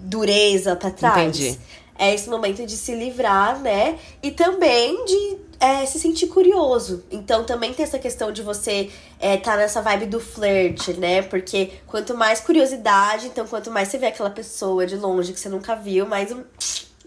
dureza 0.00 0.74
pra 0.74 0.90
trás. 0.90 1.18
Entendi. 1.38 1.58
É 1.98 2.14
esse 2.14 2.30
momento 2.30 2.64
de 2.64 2.76
se 2.76 2.94
livrar, 2.94 3.58
né? 3.58 3.98
E 4.22 4.30
também 4.30 5.04
de 5.04 5.38
é, 5.60 5.84
se 5.84 5.98
sentir 5.98 6.28
curioso. 6.28 7.04
Então 7.10 7.44
também 7.44 7.74
tem 7.74 7.84
essa 7.84 7.98
questão 7.98 8.30
de 8.30 8.42
você 8.42 8.90
é, 9.18 9.36
tá 9.36 9.56
nessa 9.56 9.82
vibe 9.82 10.06
do 10.06 10.20
flerte, 10.20 10.92
né? 10.94 11.22
Porque 11.22 11.72
quanto 11.86 12.16
mais 12.16 12.40
curiosidade, 12.40 13.26
então 13.26 13.46
quanto 13.46 13.70
mais 13.70 13.88
você 13.88 13.98
vê 13.98 14.06
aquela 14.06 14.30
pessoa 14.30 14.86
de 14.86 14.96
longe 14.96 15.32
que 15.32 15.40
você 15.40 15.48
nunca 15.48 15.74
viu, 15.74 16.06
mais 16.06 16.30
um. 16.30 16.42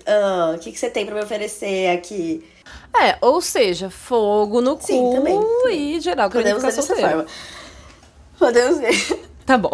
Ah, 0.05 0.53
o 0.55 0.59
que, 0.59 0.71
que 0.71 0.79
você 0.79 0.89
tem 0.89 1.05
pra 1.05 1.15
me 1.15 1.21
oferecer 1.21 1.95
aqui? 1.95 2.43
É, 2.93 3.17
ou 3.21 3.39
seja, 3.39 3.89
fogo 3.89 4.59
no 4.59 4.77
Sim, 4.81 4.99
cu 4.99 5.15
também. 5.15 5.39
e 5.71 5.99
geral 6.01 6.29
Podemos 6.29 6.61
ver 6.61 6.73
dessa 6.73 6.95
forma. 6.95 7.25
Podemos 8.37 8.79
ver. 8.79 9.29
Tá 9.45 9.57
bom. 9.57 9.71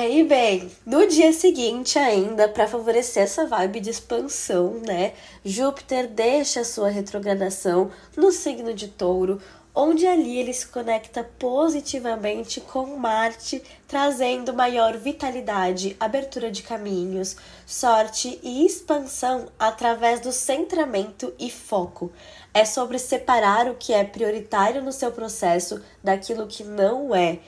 É, 0.00 0.10
e 0.10 0.24
bem, 0.24 0.70
no 0.86 1.06
dia 1.06 1.30
seguinte 1.30 1.98
ainda, 1.98 2.48
para 2.48 2.66
favorecer 2.66 3.24
essa 3.24 3.46
vibe 3.46 3.80
de 3.80 3.90
expansão, 3.90 4.80
né? 4.80 5.12
Júpiter 5.44 6.08
deixa 6.08 6.64
sua 6.64 6.88
retrogradação 6.88 7.90
no 8.16 8.32
signo 8.32 8.72
de 8.72 8.88
Touro, 8.88 9.42
onde 9.74 10.06
ali 10.06 10.38
ele 10.38 10.54
se 10.54 10.66
conecta 10.66 11.22
positivamente 11.38 12.62
com 12.62 12.96
Marte, 12.96 13.62
trazendo 13.86 14.54
maior 14.54 14.96
vitalidade, 14.96 15.94
abertura 16.00 16.50
de 16.50 16.62
caminhos, 16.62 17.36
sorte 17.66 18.40
e 18.42 18.64
expansão 18.64 19.48
através 19.58 20.18
do 20.20 20.32
centramento 20.32 21.30
e 21.38 21.50
foco. 21.50 22.10
É 22.54 22.64
sobre 22.64 22.98
separar 22.98 23.68
o 23.68 23.74
que 23.74 23.92
é 23.92 24.02
prioritário 24.02 24.80
no 24.80 24.92
seu 24.92 25.12
processo 25.12 25.78
daquilo 26.02 26.46
que 26.46 26.64
não 26.64 27.14
é. 27.14 27.40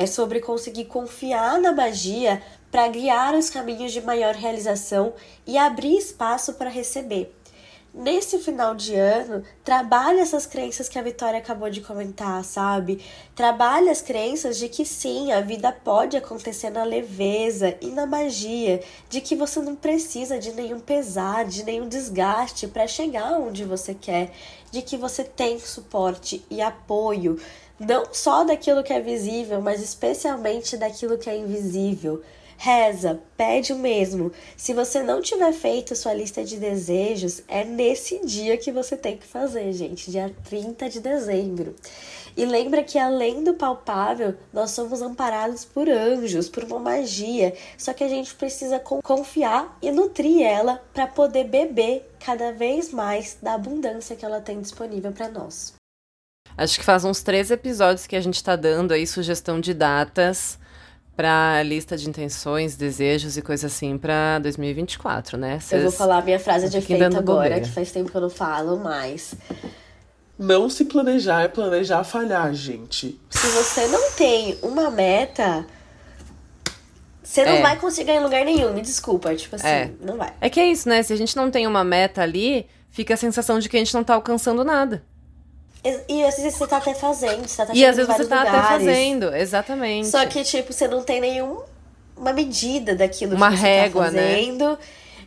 É 0.00 0.06
sobre 0.06 0.40
conseguir 0.40 0.86
confiar 0.86 1.60
na 1.60 1.72
magia 1.72 2.42
para 2.70 2.88
guiar 2.88 3.34
os 3.34 3.50
caminhos 3.50 3.92
de 3.92 4.00
maior 4.00 4.34
realização 4.34 5.12
e 5.46 5.58
abrir 5.58 5.94
espaço 5.94 6.54
para 6.54 6.70
receber. 6.70 7.36
Nesse 7.92 8.38
final 8.38 8.74
de 8.74 8.94
ano, 8.94 9.44
trabalhe 9.62 10.20
essas 10.20 10.46
crenças 10.46 10.88
que 10.88 10.98
a 10.98 11.02
Vitória 11.02 11.38
acabou 11.38 11.68
de 11.68 11.82
comentar, 11.82 12.42
sabe? 12.44 13.04
Trabalhe 13.34 13.90
as 13.90 14.00
crenças 14.00 14.56
de 14.56 14.70
que 14.70 14.86
sim, 14.86 15.32
a 15.32 15.42
vida 15.42 15.70
pode 15.70 16.16
acontecer 16.16 16.70
na 16.70 16.84
leveza 16.84 17.76
e 17.80 17.88
na 17.88 18.06
magia, 18.06 18.80
de 19.08 19.20
que 19.20 19.34
você 19.34 19.60
não 19.60 19.74
precisa 19.74 20.38
de 20.38 20.52
nenhum 20.52 20.80
pesar, 20.80 21.44
de 21.44 21.64
nenhum 21.64 21.88
desgaste 21.88 22.68
para 22.68 22.86
chegar 22.86 23.32
onde 23.32 23.64
você 23.64 23.92
quer, 23.92 24.30
de 24.70 24.82
que 24.82 24.96
você 24.96 25.24
tem 25.24 25.58
suporte 25.58 26.44
e 26.50 26.60
apoio, 26.60 27.38
não 27.78 28.04
só 28.12 28.44
daquilo 28.44 28.82
que 28.82 28.92
é 28.92 29.00
visível, 29.00 29.60
mas 29.60 29.82
especialmente 29.82 30.76
daquilo 30.76 31.18
que 31.18 31.30
é 31.30 31.36
invisível. 31.36 32.22
Reza, 32.62 33.18
pede 33.38 33.72
o 33.72 33.78
mesmo. 33.78 34.30
Se 34.54 34.74
você 34.74 35.02
não 35.02 35.22
tiver 35.22 35.50
feito 35.50 35.96
sua 35.96 36.12
lista 36.12 36.44
de 36.44 36.58
desejos, 36.58 37.42
é 37.48 37.64
nesse 37.64 38.20
dia 38.26 38.58
que 38.58 38.70
você 38.70 38.98
tem 38.98 39.16
que 39.16 39.26
fazer, 39.26 39.72
gente, 39.72 40.10
dia 40.10 40.30
30 40.44 40.90
de 40.90 41.00
dezembro. 41.00 41.74
E 42.40 42.46
lembra 42.46 42.82
que 42.82 42.98
além 42.98 43.44
do 43.44 43.54
palpável, 43.54 44.34
nós 44.52 44.70
somos 44.70 45.02
amparados 45.02 45.64
por 45.64 45.88
anjos, 45.88 46.48
por 46.48 46.64
uma 46.64 46.78
magia. 46.78 47.54
Só 47.76 47.92
que 47.92 48.02
a 48.02 48.08
gente 48.08 48.34
precisa 48.34 48.78
con- 48.80 49.00
confiar 49.02 49.76
e 49.82 49.90
nutrir 49.90 50.42
ela 50.42 50.80
para 50.94 51.06
poder 51.06 51.44
beber 51.44 52.10
cada 52.18 52.52
vez 52.52 52.90
mais 52.92 53.36
da 53.42 53.54
abundância 53.54 54.16
que 54.16 54.24
ela 54.24 54.40
tem 54.40 54.60
disponível 54.60 55.12
para 55.12 55.28
nós. 55.28 55.74
Acho 56.56 56.78
que 56.78 56.84
faz 56.84 57.04
uns 57.04 57.22
três 57.22 57.50
episódios 57.50 58.06
que 58.06 58.16
a 58.16 58.20
gente 58.20 58.42
tá 58.42 58.56
dando 58.56 58.92
aí 58.92 59.06
sugestão 59.06 59.60
de 59.60 59.72
datas 59.74 60.58
pra 61.16 61.62
lista 61.62 61.96
de 61.96 62.08
intenções, 62.08 62.76
desejos 62.76 63.36
e 63.36 63.42
coisa 63.42 63.66
assim 63.66 63.98
pra 63.98 64.38
2024, 64.38 65.36
né? 65.36 65.54
Eu 65.70 65.80
vou 65.82 65.90
Cês- 65.90 65.94
falar 65.96 66.18
a 66.18 66.22
minha 66.22 66.40
frase 66.40 66.70
de 66.70 66.78
efeito 66.78 67.04
agora, 67.04 67.22
bobeira. 67.22 67.60
que 67.60 67.68
faz 67.70 67.92
tempo 67.92 68.10
que 68.10 68.16
eu 68.16 68.22
não 68.22 68.30
falo 68.30 68.78
mais. 68.78 69.34
Não 70.42 70.70
se 70.70 70.86
planejar 70.86 71.42
é 71.42 71.48
planejar 71.48 72.02
falhar, 72.02 72.54
gente. 72.54 73.20
Se 73.28 73.46
você 73.48 73.86
não 73.88 74.10
tem 74.12 74.56
uma 74.62 74.90
meta, 74.90 75.66
você 77.22 77.44
não 77.44 77.52
É. 77.56 77.60
vai 77.62 77.76
conseguir 77.78 78.12
em 78.12 78.20
lugar 78.20 78.42
nenhum. 78.42 78.72
Me 78.72 78.80
desculpa, 78.80 79.34
tipo 79.36 79.56
assim, 79.56 79.66
É. 79.66 79.90
não 80.00 80.16
vai. 80.16 80.32
É 80.40 80.48
que 80.48 80.58
é 80.58 80.66
isso, 80.66 80.88
né? 80.88 81.02
Se 81.02 81.12
a 81.12 81.16
gente 81.16 81.36
não 81.36 81.50
tem 81.50 81.66
uma 81.66 81.84
meta 81.84 82.22
ali, 82.22 82.66
fica 82.90 83.12
a 83.12 83.16
sensação 83.18 83.58
de 83.58 83.68
que 83.68 83.76
a 83.76 83.80
gente 83.80 83.92
não 83.92 84.02
tá 84.02 84.14
alcançando 84.14 84.64
nada. 84.64 85.02
E, 85.84 86.00
e 86.20 86.24
às 86.24 86.36
vezes 86.38 86.56
você 86.56 86.66
tá 86.66 86.78
até 86.78 86.94
fazendo, 86.94 87.46
você 87.46 87.66
tá 87.66 87.74
e 87.74 87.84
às 87.84 87.96
vezes 87.96 88.10
você 88.16 88.24
tá 88.26 88.40
até 88.40 88.50
lugares. 88.50 88.68
fazendo, 88.86 89.34
exatamente. 89.34 90.08
Só 90.08 90.24
que, 90.24 90.42
tipo, 90.42 90.72
você 90.72 90.88
não 90.88 91.02
tem 91.02 91.20
nenhuma 91.20 92.32
medida 92.34 92.94
daquilo 92.94 93.36
Uma 93.36 93.50
que 93.50 93.56
você 93.58 93.62
régua, 93.62 94.04
tá 94.06 94.10
né? 94.12 94.40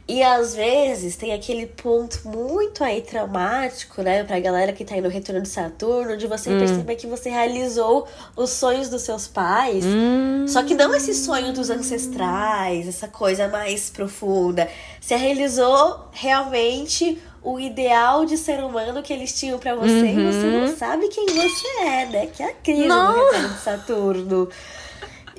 E 0.05 0.21
às 0.21 0.53
vezes 0.53 1.15
tem 1.15 1.33
aquele 1.33 1.65
ponto 1.65 2.27
muito 2.27 2.83
aí 2.83 3.01
traumático, 3.01 4.01
né, 4.01 4.23
pra 4.25 4.37
galera 4.37 4.73
que 4.73 4.83
tá 4.83 4.95
aí 4.95 5.01
no 5.01 5.07
retorno 5.07 5.41
de 5.41 5.47
Saturno, 5.47 6.17
de 6.17 6.25
Hum. 6.25 6.29
você 6.29 6.49
perceber 6.57 6.95
que 6.97 7.07
você 7.07 7.29
realizou 7.29 8.05
os 8.35 8.49
sonhos 8.49 8.89
dos 8.89 9.01
seus 9.03 9.27
pais. 9.27 9.85
Hum, 9.85 10.45
Só 10.45 10.61
que 10.61 10.75
não 10.75 10.93
esse 10.93 11.13
sonho 11.13 11.53
dos 11.53 11.69
ancestrais, 11.69 12.85
essa 12.85 13.07
coisa 13.07 13.47
mais 13.47 13.89
profunda. 13.89 14.67
Você 14.99 15.15
realizou 15.15 16.09
realmente 16.11 17.17
o 17.41 17.57
ideal 17.59 18.25
de 18.25 18.37
ser 18.37 18.61
humano 18.63 19.01
que 19.01 19.11
eles 19.13 19.33
tinham 19.37 19.57
pra 19.57 19.73
você 19.73 20.05
e 20.07 20.13
você 20.31 20.47
Uhum. 20.47 20.67
não 20.67 20.75
sabe 20.77 21.07
quem 21.07 21.25
você 21.27 21.67
é, 21.81 22.05
né? 22.07 22.27
Que 22.27 22.43
é 22.43 22.47
a 22.49 22.53
crise 22.53 22.87
Não. 22.87 23.13
do 23.13 23.25
retorno 23.25 23.49
de 23.53 23.59
Saturno. 23.61 24.49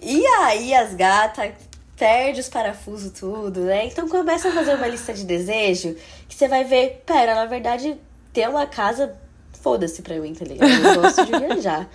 E 0.02 0.26
aí 0.26 0.74
as 0.74 0.94
gatas 0.94 1.50
perde 1.96 2.40
os 2.40 2.48
parafusos 2.48 3.12
tudo, 3.18 3.60
né? 3.60 3.86
Então 3.86 4.08
começa 4.08 4.48
a 4.48 4.52
fazer 4.52 4.74
uma 4.74 4.86
lista 4.88 5.12
de 5.14 5.24
desejo 5.24 5.96
que 6.28 6.34
você 6.34 6.48
vai 6.48 6.64
ver, 6.64 7.02
pera, 7.06 7.34
na 7.34 7.46
verdade, 7.46 7.96
ter 8.32 8.48
uma 8.48 8.66
casa 8.66 9.14
foda-se 9.62 10.02
pra 10.02 10.16
mim, 10.18 10.34
tá 10.34 10.44
ligado? 10.44 10.70
Eu 10.70 11.00
gosto 11.02 11.24
de 11.24 11.32
viajar. 11.38 11.88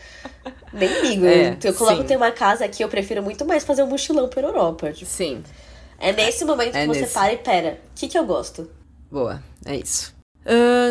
Nem 0.74 1.02
ligo. 1.02 1.26
É, 1.26 1.58
eu 1.64 1.74
coloco 1.74 2.02
sim. 2.02 2.08
ter 2.08 2.16
uma 2.18 2.32
casa 2.32 2.66
aqui, 2.66 2.84
eu 2.84 2.90
prefiro 2.90 3.22
muito 3.22 3.46
mais 3.46 3.64
fazer 3.64 3.84
um 3.84 3.88
mochilão 3.88 4.28
pela 4.28 4.48
Europa. 4.48 4.92
Tipo, 4.92 5.12
Sim, 5.12 5.44
é 6.00 6.12
nesse 6.14 6.46
momento 6.46 6.76
É 6.76 6.82
que 6.82 6.88
você 6.88 7.02
nesse. 7.02 7.14
para 7.14 7.34
e 7.34 7.38
pera, 7.38 7.80
o 7.92 8.00
que 8.00 8.08
que 8.08 8.18
eu 8.18 8.26
gosto? 8.26 8.70
boa, 9.12 9.42
é 9.66 9.76
isso. 9.76 10.18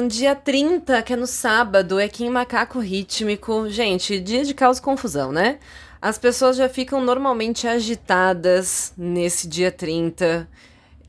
Dia 0.08 0.36
30, 0.36 1.02
que 1.02 1.12
é 1.12 1.16
no 1.16 1.26
sábado, 1.26 1.98
é 1.98 2.08
Kim 2.08 2.28
Macaco 2.30 2.78
Rítmico. 2.78 3.68
Gente, 3.68 4.20
dia 4.20 4.44
de 4.44 4.54
caos 4.54 4.78
e 4.78 4.82
confusão, 4.82 5.32
né? 5.32 5.58
As 6.00 6.16
pessoas 6.16 6.56
já 6.56 6.68
ficam 6.68 7.00
normalmente 7.00 7.66
agitadas 7.66 8.92
nesse 8.96 9.48
dia 9.48 9.72
30. 9.72 10.48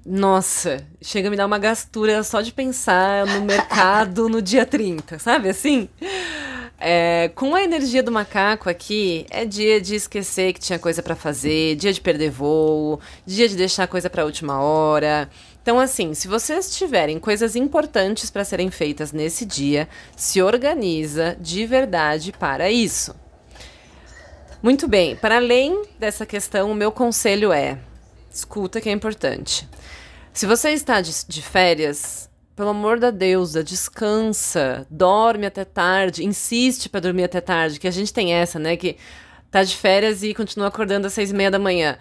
Nossa, 0.03 0.83
chega 0.99 1.27
a 1.27 1.31
me 1.31 1.37
dar 1.37 1.45
uma 1.45 1.59
gastura 1.59 2.23
só 2.23 2.41
de 2.41 2.51
pensar 2.51 3.27
no 3.27 3.41
mercado 3.45 4.27
no 4.27 4.41
dia 4.41 4.65
30, 4.65 5.19
sabe 5.19 5.49
assim? 5.49 5.87
É, 6.79 7.29
com 7.35 7.53
a 7.53 7.61
energia 7.61 8.01
do 8.01 8.11
macaco 8.11 8.69
aqui, 8.69 9.25
é 9.29 9.45
dia 9.45 9.79
de 9.81 9.95
esquecer 9.95 10.53
que 10.53 10.61
tinha 10.61 10.79
coisa 10.79 11.03
para 11.03 11.15
fazer, 11.15 11.75
dia 11.75 11.91
de 11.91 11.99
perder 12.01 12.31
voo, 12.31 12.99
dia 13.25 13.49
de 13.49 13.55
deixar 13.55 13.85
coisa 13.85 14.09
para 14.09 14.25
última 14.25 14.59
hora. 14.59 15.29
Então, 15.61 15.79
assim, 15.79 16.15
se 16.15 16.27
vocês 16.27 16.75
tiverem 16.75 17.19
coisas 17.19 17.55
importantes 17.55 18.31
para 18.31 18.45
serem 18.45 18.71
feitas 18.71 19.11
nesse 19.11 19.45
dia, 19.45 19.87
se 20.15 20.41
organiza 20.41 21.37
de 21.39 21.65
verdade 21.65 22.31
para 22.31 22.71
isso. 22.71 23.13
Muito 24.61 24.89
bem, 24.89 25.15
para 25.15 25.37
além 25.37 25.83
dessa 25.97 26.25
questão, 26.25 26.69
o 26.69 26.75
meu 26.75 26.91
conselho 26.91 27.53
é: 27.53 27.79
escuta 28.29 28.81
que 28.81 28.89
é 28.89 28.91
importante. 28.91 29.67
Se 30.33 30.45
você 30.45 30.71
está 30.71 30.99
de, 30.99 31.11
de 31.27 31.41
férias, 31.41 32.29
pelo 32.57 32.69
amor 32.69 32.99
da 32.99 33.09
deusa, 33.09 33.63
descansa, 33.63 34.85
dorme 34.89 35.45
até 35.45 35.63
tarde, 35.63 36.25
insiste 36.25 36.89
para 36.89 36.99
dormir 36.99 37.23
até 37.23 37.39
tarde, 37.39 37.79
que 37.79 37.87
a 37.87 37.91
gente 37.91 38.11
tem 38.11 38.33
essa, 38.33 38.59
né? 38.59 38.75
Que 38.75 38.97
tá 39.49 39.63
de 39.63 39.77
férias 39.77 40.23
e 40.23 40.33
continua 40.33 40.67
acordando 40.67 41.07
às 41.07 41.13
seis 41.13 41.31
e 41.31 41.33
meia 41.33 41.49
da 41.49 41.57
manhã. 41.57 41.97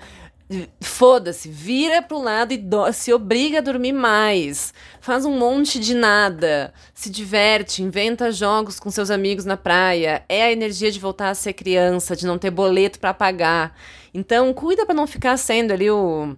Foda-se, 0.81 1.51
vira 1.51 2.01
pro 2.01 2.23
lado 2.23 2.53
e 2.55 2.93
se 2.95 3.13
obriga 3.13 3.59
a 3.59 3.63
dormir 3.63 3.93
mais. 3.93 4.73
Faz 4.99 5.27
um 5.27 5.39
monte 5.39 5.79
de 5.79 5.95
nada. 5.95 6.73
Se 6.95 7.11
diverte, 7.11 7.83
inventa 7.83 8.33
jogos 8.33 8.81
com 8.81 8.91
seus 8.91 9.11
amigos 9.11 9.45
na 9.45 9.59
praia. 9.59 10.25
É 10.29 10.45
a 10.45 10.53
energia 10.53 10.91
de 10.91 10.99
voltar 10.99 11.29
a 11.29 11.35
ser 11.35 11.53
criança, 11.53 12.17
de 12.17 12.27
não 12.27 12.39
ter 12.39 12.51
boleto 12.51 12.99
para 12.99 13.13
pagar. 13.13 13.77
Então, 14.15 14.53
cuida 14.55 14.87
para 14.87 14.95
não 14.95 15.07
ficar 15.07 15.37
sendo 15.37 15.73
ali 15.73 15.91
o 15.91 16.35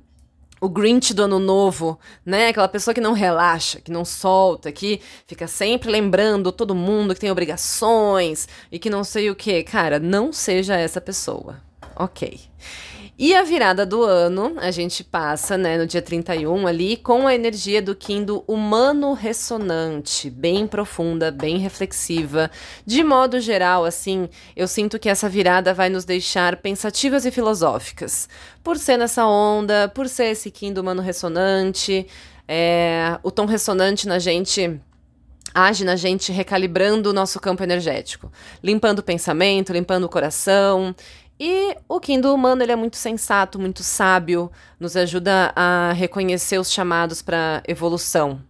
o 0.60 0.68
Grinch 0.68 1.14
do 1.14 1.22
ano 1.22 1.38
novo, 1.38 1.98
né? 2.24 2.48
Aquela 2.48 2.68
pessoa 2.68 2.92
que 2.92 3.00
não 3.00 3.14
relaxa, 3.14 3.80
que 3.80 3.90
não 3.90 4.04
solta, 4.04 4.70
que 4.70 5.00
fica 5.26 5.48
sempre 5.48 5.90
lembrando 5.90 6.52
todo 6.52 6.74
mundo 6.74 7.14
que 7.14 7.20
tem 7.20 7.30
obrigações 7.30 8.46
e 8.70 8.78
que 8.78 8.90
não 8.90 9.02
sei 9.02 9.30
o 9.30 9.34
que. 9.34 9.62
Cara, 9.62 9.98
não 9.98 10.32
seja 10.32 10.76
essa 10.76 11.00
pessoa. 11.00 11.62
Ok. 11.96 12.38
E 13.22 13.34
a 13.34 13.42
virada 13.42 13.84
do 13.84 14.02
ano, 14.02 14.54
a 14.56 14.70
gente 14.70 15.04
passa, 15.04 15.58
né, 15.58 15.76
no 15.76 15.86
dia 15.86 16.00
31 16.00 16.66
ali, 16.66 16.96
com 16.96 17.26
a 17.26 17.34
energia 17.34 17.82
do 17.82 17.94
Kindle 17.94 18.42
humano 18.48 19.12
ressonante, 19.12 20.30
bem 20.30 20.66
profunda, 20.66 21.30
bem 21.30 21.58
reflexiva. 21.58 22.50
De 22.86 23.04
modo 23.04 23.38
geral, 23.38 23.84
assim, 23.84 24.26
eu 24.56 24.66
sinto 24.66 24.98
que 24.98 25.06
essa 25.06 25.28
virada 25.28 25.74
vai 25.74 25.90
nos 25.90 26.06
deixar 26.06 26.56
pensativas 26.56 27.26
e 27.26 27.30
filosóficas. 27.30 28.26
Por 28.64 28.78
ser 28.78 28.96
nessa 28.96 29.26
onda, 29.26 29.86
por 29.94 30.08
ser 30.08 30.30
esse 30.30 30.50
Kindle 30.50 30.80
humano 30.80 31.02
ressonante, 31.02 32.06
é, 32.48 33.18
o 33.22 33.30
tom 33.30 33.44
ressonante 33.44 34.08
na 34.08 34.18
gente 34.18 34.80
age 35.52 35.84
na 35.84 35.96
gente 35.96 36.32
recalibrando 36.32 37.10
o 37.10 37.12
nosso 37.12 37.38
campo 37.38 37.62
energético, 37.62 38.32
limpando 38.62 39.00
o 39.00 39.02
pensamento, 39.02 39.74
limpando 39.74 40.04
o 40.04 40.08
coração 40.08 40.94
e 41.42 41.74
o 41.88 41.98
Kindle 41.98 42.34
humano 42.34 42.62
ele 42.62 42.72
é 42.72 42.76
muito 42.76 42.98
sensato, 42.98 43.58
muito 43.58 43.82
sábio, 43.82 44.52
nos 44.78 44.94
ajuda 44.94 45.50
a 45.56 45.90
reconhecer 45.94 46.58
os 46.58 46.70
chamados 46.70 47.22
para 47.22 47.62
evolução, 47.66 48.42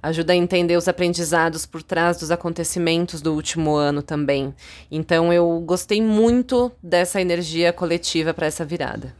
ajuda 0.00 0.32
a 0.32 0.36
entender 0.36 0.76
os 0.76 0.86
aprendizados 0.86 1.66
por 1.66 1.82
trás 1.82 2.16
dos 2.16 2.30
acontecimentos 2.30 3.20
do 3.20 3.34
último 3.34 3.74
ano 3.74 4.02
também. 4.02 4.54
Então 4.88 5.32
eu 5.32 5.60
gostei 5.66 6.00
muito 6.00 6.70
dessa 6.80 7.20
energia 7.20 7.72
coletiva 7.72 8.32
para 8.32 8.46
essa 8.46 8.64
virada. 8.64 9.17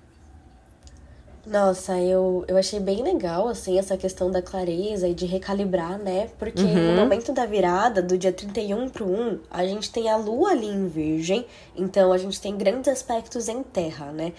Nossa, 1.49 1.99
eu, 1.99 2.45
eu 2.47 2.59
achei 2.59 2.79
bem 2.79 3.03
legal, 3.03 3.49
assim, 3.49 3.79
essa 3.79 3.97
questão 3.97 4.31
da 4.31 4.43
clareza 4.43 5.09
e 5.09 5.15
de 5.15 5.25
recalibrar, 5.25 5.99
né? 5.99 6.29
Porque 6.39 6.61
uhum. 6.61 6.91
no 6.91 7.01
momento 7.01 7.33
da 7.33 7.47
virada, 7.47 8.03
do 8.03 8.19
dia 8.19 8.31
31 8.31 8.91
pro 8.91 9.07
1, 9.07 9.41
a 9.51 9.65
gente 9.65 9.91
tem 9.91 10.11
a 10.11 10.17
lua 10.19 10.51
ali 10.51 10.67
em 10.67 10.87
virgem, 10.87 11.47
então 11.75 12.13
a 12.13 12.19
gente 12.19 12.39
tem 12.39 12.55
grandes 12.55 12.93
aspectos 12.93 13.49
em 13.49 13.63
terra, 13.63 14.13
né? 14.13 14.35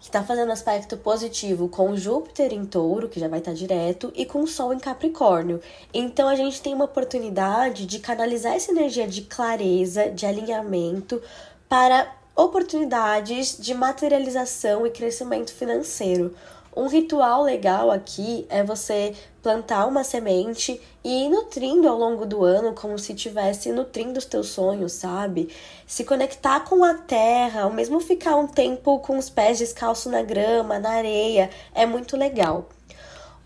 Que 0.00 0.10
tá 0.10 0.24
fazendo 0.24 0.50
aspecto 0.50 0.96
positivo 0.96 1.68
com 1.68 1.96
Júpiter 1.96 2.52
em 2.52 2.64
touro, 2.64 3.08
que 3.08 3.20
já 3.20 3.28
vai 3.28 3.38
estar 3.38 3.52
tá 3.52 3.56
direto, 3.56 4.12
e 4.16 4.26
com 4.26 4.40
o 4.40 4.46
Sol 4.48 4.74
em 4.74 4.80
Capricórnio. 4.80 5.60
Então 5.94 6.26
a 6.26 6.34
gente 6.34 6.60
tem 6.60 6.74
uma 6.74 6.86
oportunidade 6.86 7.86
de 7.86 8.00
canalizar 8.00 8.54
essa 8.54 8.72
energia 8.72 9.06
de 9.06 9.22
clareza, 9.22 10.10
de 10.10 10.26
alinhamento, 10.26 11.22
para 11.68 12.17
oportunidades 12.38 13.58
de 13.58 13.74
materialização 13.74 14.86
e 14.86 14.90
crescimento 14.90 15.52
financeiro. 15.52 16.36
Um 16.76 16.86
ritual 16.86 17.42
legal 17.42 17.90
aqui 17.90 18.46
é 18.48 18.62
você 18.62 19.12
plantar 19.42 19.86
uma 19.86 20.04
semente 20.04 20.80
e 21.02 21.24
ir 21.24 21.28
nutrindo 21.30 21.88
ao 21.88 21.98
longo 21.98 22.24
do 22.24 22.44
ano 22.44 22.74
como 22.74 22.96
se 22.96 23.12
estivesse 23.12 23.72
nutrindo 23.72 24.20
os 24.20 24.24
teus 24.24 24.50
sonhos, 24.50 24.92
sabe? 24.92 25.52
Se 25.84 26.04
conectar 26.04 26.60
com 26.60 26.84
a 26.84 26.94
terra, 26.94 27.66
ou 27.66 27.72
mesmo 27.72 27.98
ficar 27.98 28.36
um 28.36 28.46
tempo 28.46 29.00
com 29.00 29.18
os 29.18 29.28
pés 29.28 29.58
descalços 29.58 30.12
na 30.12 30.22
grama, 30.22 30.78
na 30.78 30.90
areia, 30.90 31.50
é 31.74 31.84
muito 31.86 32.16
legal. 32.16 32.68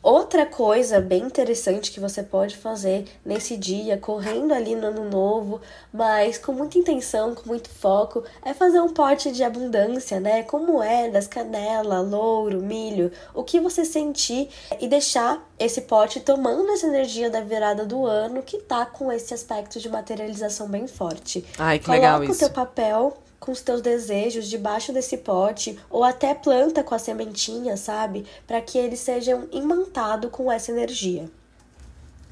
Outra 0.03 0.45
coisa 0.45 1.01
bem 1.01 1.23
interessante 1.23 1.93
que 1.93 2.01
você 2.01 2.25
pode 2.25 2.57
fazer 2.57 3.05
nesse 3.25 3.57
dia, 3.57 3.97
correndo 3.97 4.53
ali 4.53 4.75
no 4.75 4.89
ano 4.89 5.09
novo, 5.09 5.61
mas 5.93 6.37
com 6.39 6.53
muita 6.53 6.77
intenção, 6.77 7.37
com 7.37 7.47
muito 7.47 7.69
foco, 7.69 8.25
é 8.45 8.53
fazer 8.53 8.81
um 8.81 8.89
pote 8.89 9.31
de 9.31 9.45
abundância, 9.45 10.19
né? 10.19 10.43
Com 10.43 10.59
moedas, 10.59 11.29
canela, 11.29 12.01
louro, 12.01 12.61
milho, 12.61 13.13
o 13.33 13.45
que 13.45 13.61
você 13.61 13.85
sentir 13.85 14.49
e 14.81 14.89
deixar 14.89 15.41
esse 15.57 15.83
pote 15.83 16.19
tomando 16.19 16.69
essa 16.73 16.89
energia 16.89 17.31
da 17.31 17.41
virada 17.41 17.87
do 17.87 18.05
ano 18.05 18.43
que 18.43 18.59
tá 18.59 18.85
com 18.85 19.13
esse 19.13 19.33
aspecto 19.33 19.79
de 19.79 19.89
materialização 19.89 20.69
bem 20.69 20.89
forte. 20.89 21.45
Ai, 21.57 21.79
que 21.79 21.87
Coloca 21.87 22.01
legal 22.01 22.25
isso. 22.25 22.33
o 22.33 22.39
teu 22.39 22.51
papel 22.51 23.17
com 23.43 23.51
os 23.51 23.61
teus 23.61 23.83
desejos 23.83 24.49
debaixo 24.49 24.93
desse 24.93 25.19
pote 25.19 25.77
ou 25.91 26.05
até 26.05 26.33
planta 26.33 26.85
com 26.85 26.95
a 26.95 26.99
sementinha, 26.99 27.77
sabe? 27.77 28.25
Para 28.47 28.61
que 28.61 28.79
eles 28.79 29.01
sejam 29.01 29.49
imantados 29.51 30.31
com 30.31 30.51
essa 30.51 30.71
energia. 30.71 31.29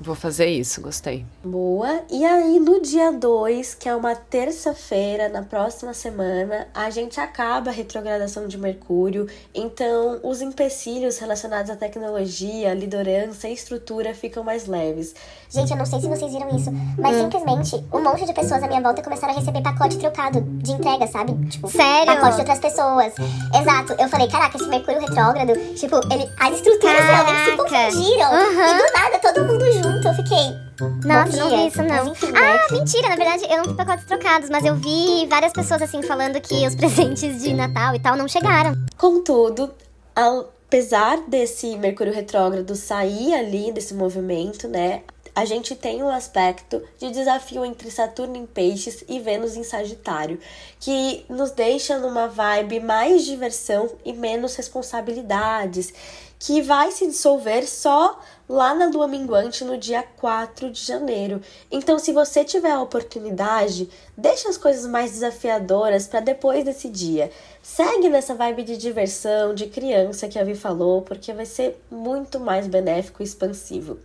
Vou 0.03 0.15
fazer 0.15 0.47
isso, 0.47 0.81
gostei. 0.81 1.27
Boa. 1.45 2.03
E 2.11 2.25
aí, 2.25 2.59
no 2.59 2.81
dia 2.81 3.13
2, 3.13 3.75
que 3.75 3.87
é 3.87 3.95
uma 3.95 4.15
terça-feira, 4.15 5.29
na 5.29 5.43
próxima 5.43 5.93
semana, 5.93 6.69
a 6.73 6.89
gente 6.89 7.21
acaba 7.21 7.71
a 7.71 7.75
retrogradação 7.75 8.49
de 8.49 8.57
Mercúrio. 8.57 9.29
Então, 9.55 10.19
os 10.23 10.41
empecilhos 10.41 11.19
relacionados 11.19 11.71
à 11.71 11.77
tecnologia, 11.77 12.73
liderança 12.73 13.47
e 13.47 13.53
estrutura 13.53 14.15
ficam 14.15 14.43
mais 14.43 14.67
leves. 14.67 15.15
Gente, 15.51 15.73
eu 15.73 15.77
não 15.77 15.85
sei 15.85 16.01
se 16.01 16.07
vocês 16.07 16.33
viram 16.33 16.49
isso, 16.57 16.71
mas 16.97 17.17
hum. 17.17 17.23
simplesmente 17.23 17.85
um 17.93 18.01
monte 18.01 18.25
de 18.25 18.33
pessoas 18.33 18.63
à 18.63 18.69
minha 18.69 18.81
volta 18.81 19.03
começaram 19.03 19.35
a 19.35 19.37
receber 19.37 19.61
pacote 19.63 19.99
trocado 19.99 20.41
de 20.41 20.71
entrega, 20.71 21.09
sabe? 21.09 21.35
Tipo, 21.49 21.69
Sério? 21.69 22.07
Pacote 22.07 22.35
de 22.35 22.41
outras 22.41 22.59
pessoas. 22.61 23.13
Exato. 23.61 23.97
Eu 23.99 24.09
falei, 24.09 24.29
caraca, 24.29 24.57
esse 24.57 24.69
Mercúrio 24.69 25.01
retrógrado, 25.01 25.53
tipo, 25.75 25.97
ele, 26.13 26.31
as 26.39 26.55
estruturas 26.55 26.97
caraca. 26.97 27.13
realmente 27.13 27.51
se 27.51 27.57
confundiram. 27.57 28.31
Uhum. 28.31 28.71
E 28.71 28.79
do 28.79 28.93
nada, 28.93 29.19
todo 29.19 29.45
mundo 29.45 29.73
junto 29.73 30.07
eu 30.07 30.15
fiquei. 30.15 30.71
Nossa, 31.05 31.37
não 31.37 31.51
vi 31.51 31.67
isso, 31.67 31.83
não. 31.83 32.09
Enfim, 32.09 32.29
ah, 32.29 32.41
né? 32.41 32.59
mentira, 32.71 33.09
na 33.09 33.17
verdade 33.17 33.45
eu 33.51 33.57
não 33.59 33.65
vi 33.65 33.75
pacotes 33.75 34.05
trocados, 34.05 34.49
mas 34.49 34.65
eu 34.65 34.77
vi 34.77 35.27
várias 35.29 35.53
pessoas 35.53 35.83
assim 35.83 36.01
falando 36.03 36.41
que 36.41 36.67
os 36.67 36.75
presentes 36.77 37.43
de 37.43 37.53
Natal 37.53 37.95
e 37.95 37.99
tal 37.99 38.17
não 38.17 38.29
chegaram. 38.29 38.75
Contudo, 38.97 39.71
apesar 40.15 41.19
desse 41.27 41.77
Mercúrio 41.77 42.15
retrógrado 42.15 42.75
sair 42.77 43.35
ali 43.35 43.73
desse 43.73 43.95
movimento, 43.95 44.69
né? 44.69 45.03
A 45.35 45.45
gente 45.45 45.77
tem 45.77 46.03
um 46.03 46.09
aspecto 46.09 46.83
de 46.99 47.11
desafio 47.11 47.65
entre 47.65 47.91
Saturno 47.91 48.37
em 48.37 48.47
Peixes 48.47 49.05
e 49.09 49.21
Vênus 49.21 49.57
em 49.57 49.63
Sagitário, 49.63 50.41
que 50.81 51.25
nos 51.29 51.53
deixa 51.53 51.99
numa 51.99 52.27
vibe 52.27 52.81
mais 52.81 53.25
diversão 53.25 53.91
e 54.05 54.13
menos 54.13 54.57
responsabilidades, 54.57 55.95
que 56.39 56.63
vai 56.63 56.91
se 56.91 57.07
dissolver 57.07 57.69
só 57.69 58.19
lá 58.49 58.75
na 58.75 58.87
lua 58.87 59.07
minguante 59.07 59.63
no 59.63 59.79
dia 59.79 60.03
4 60.03 60.71
de 60.71 60.83
janeiro. 60.83 61.41
Então, 61.71 61.99
se 61.99 62.13
você 62.13 62.43
tiver 62.43 62.73
a 62.73 62.83
oportunidade, 62.83 63.89
deixa 64.17 64.49
as 64.49 64.57
coisas 64.57 64.87
mais 64.87 65.13
desafiadoras 65.13 66.09
para 66.09 66.21
depois 66.21 66.65
desse 66.65 66.89
dia. 66.89 67.31
Segue 67.63 68.09
nessa 68.09 68.35
vibe 68.35 68.65
de 68.65 68.77
diversão, 68.77 69.55
de 69.55 69.69
criança 69.69 70.29
que 70.29 70.39
a 70.39 70.45
Vi 70.45 70.55
falou, 70.55 71.03
porque 71.03 71.33
vai 71.33 71.47
ser 71.47 71.81
muito 71.91 72.41
mais 72.41 72.67
benéfico 72.67 73.23
e 73.23 73.27
expansivo. 73.27 73.99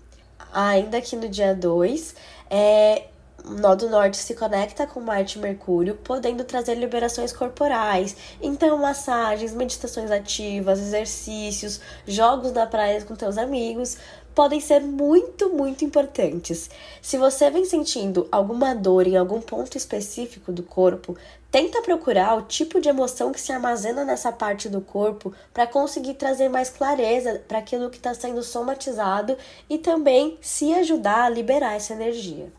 Ainda 0.56 1.02
que 1.02 1.18
no 1.18 1.28
dia 1.28 1.54
2, 1.54 2.16
é, 2.50 3.08
nó 3.44 3.76
do 3.76 3.90
norte 3.90 4.16
se 4.16 4.34
conecta 4.34 4.88
com 4.88 5.02
Marte 5.02 5.38
e 5.38 5.42
Mercúrio, 5.42 5.96
podendo 5.96 6.46
trazer 6.46 6.76
liberações 6.76 7.34
corporais. 7.34 8.16
Então, 8.42 8.78
massagens, 8.78 9.54
meditações 9.54 10.10
ativas, 10.10 10.80
exercícios, 10.80 11.82
jogos 12.08 12.54
na 12.54 12.66
praia 12.66 13.04
com 13.04 13.16
teus 13.16 13.38
amigos 13.38 13.98
podem 14.36 14.60
ser 14.60 14.82
muito, 14.82 15.50
muito 15.50 15.86
importantes. 15.86 16.70
Se 17.02 17.18
você 17.18 17.50
vem 17.50 17.64
sentindo 17.64 18.28
alguma 18.30 18.76
dor 18.76 19.08
em 19.08 19.16
algum 19.16 19.42
ponto 19.42 19.78
específico 19.78 20.52
do 20.52 20.62
corpo, 20.62 21.18
tenta 21.50 21.82
procurar 21.82 22.38
o 22.38 22.42
tipo 22.42 22.82
de 22.82 22.90
emoção 22.90 23.32
que 23.32 23.40
se 23.40 23.54
armazena 23.54 24.04
nessa 24.04 24.32
parte 24.32 24.68
do 24.68 24.82
corpo 24.82 25.34
para 25.54 25.66
conseguir 25.66 26.16
trazer 26.16 26.50
mais 26.50 26.70
clareza 26.70 27.42
para 27.48 27.60
aquilo 27.60 27.90
que 27.90 27.98
está 27.98 28.14
sendo 28.14 28.44
somatizado 28.44 29.38
e 29.70 29.78
também 29.78 30.38
se 30.42 30.74
ajudar 30.74 31.24
a 31.24 31.30
liberar 31.30 31.76
essa 31.76 31.94
energia. 31.94 32.52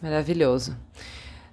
Maravilhoso. 0.00 0.76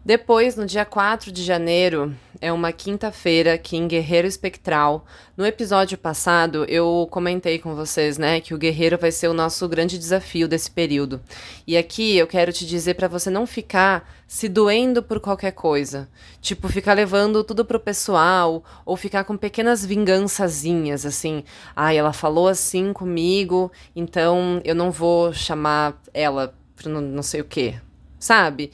Depois, 0.05 0.57
no 0.57 0.65
dia 0.65 0.83
4 0.83 1.31
de 1.31 1.41
janeiro, 1.41 2.13
é 2.41 2.51
uma 2.51 2.73
quinta-feira 2.73 3.53
aqui 3.53 3.77
em 3.77 3.87
Guerreiro 3.87 4.27
Espectral. 4.27 5.05
No 5.37 5.45
episódio 5.45 5.97
passado, 5.97 6.65
eu 6.65 7.07
comentei 7.09 7.57
com 7.57 7.73
vocês, 7.73 8.17
né, 8.17 8.41
que 8.41 8.53
o 8.53 8.57
guerreiro 8.57 8.97
vai 8.97 9.13
ser 9.13 9.29
o 9.29 9.33
nosso 9.33 9.65
grande 9.65 9.97
desafio 9.97 10.45
desse 10.45 10.69
período. 10.69 11.21
E 11.65 11.77
aqui 11.77 12.17
eu 12.17 12.27
quero 12.27 12.51
te 12.51 12.65
dizer 12.65 12.95
para 12.95 13.07
você 13.07 13.29
não 13.29 13.47
ficar 13.47 14.13
se 14.27 14.49
doendo 14.49 15.01
por 15.01 15.21
qualquer 15.21 15.53
coisa. 15.53 16.09
Tipo, 16.41 16.67
ficar 16.67 16.91
levando 16.95 17.41
tudo 17.41 17.63
pro 17.63 17.79
pessoal 17.79 18.61
ou 18.85 18.97
ficar 18.97 19.23
com 19.23 19.37
pequenas 19.37 19.85
vingançazinhas, 19.85 21.05
assim. 21.05 21.45
Ai, 21.73 21.95
ah, 21.95 21.99
ela 21.99 22.13
falou 22.13 22.49
assim 22.49 22.91
comigo, 22.91 23.71
então 23.95 24.59
eu 24.65 24.75
não 24.75 24.91
vou 24.91 25.31
chamar 25.31 25.97
ela 26.13 26.53
não, 26.85 26.99
não 26.99 27.23
sei 27.23 27.39
o 27.39 27.45
quê. 27.45 27.75
Sabe? 28.19 28.69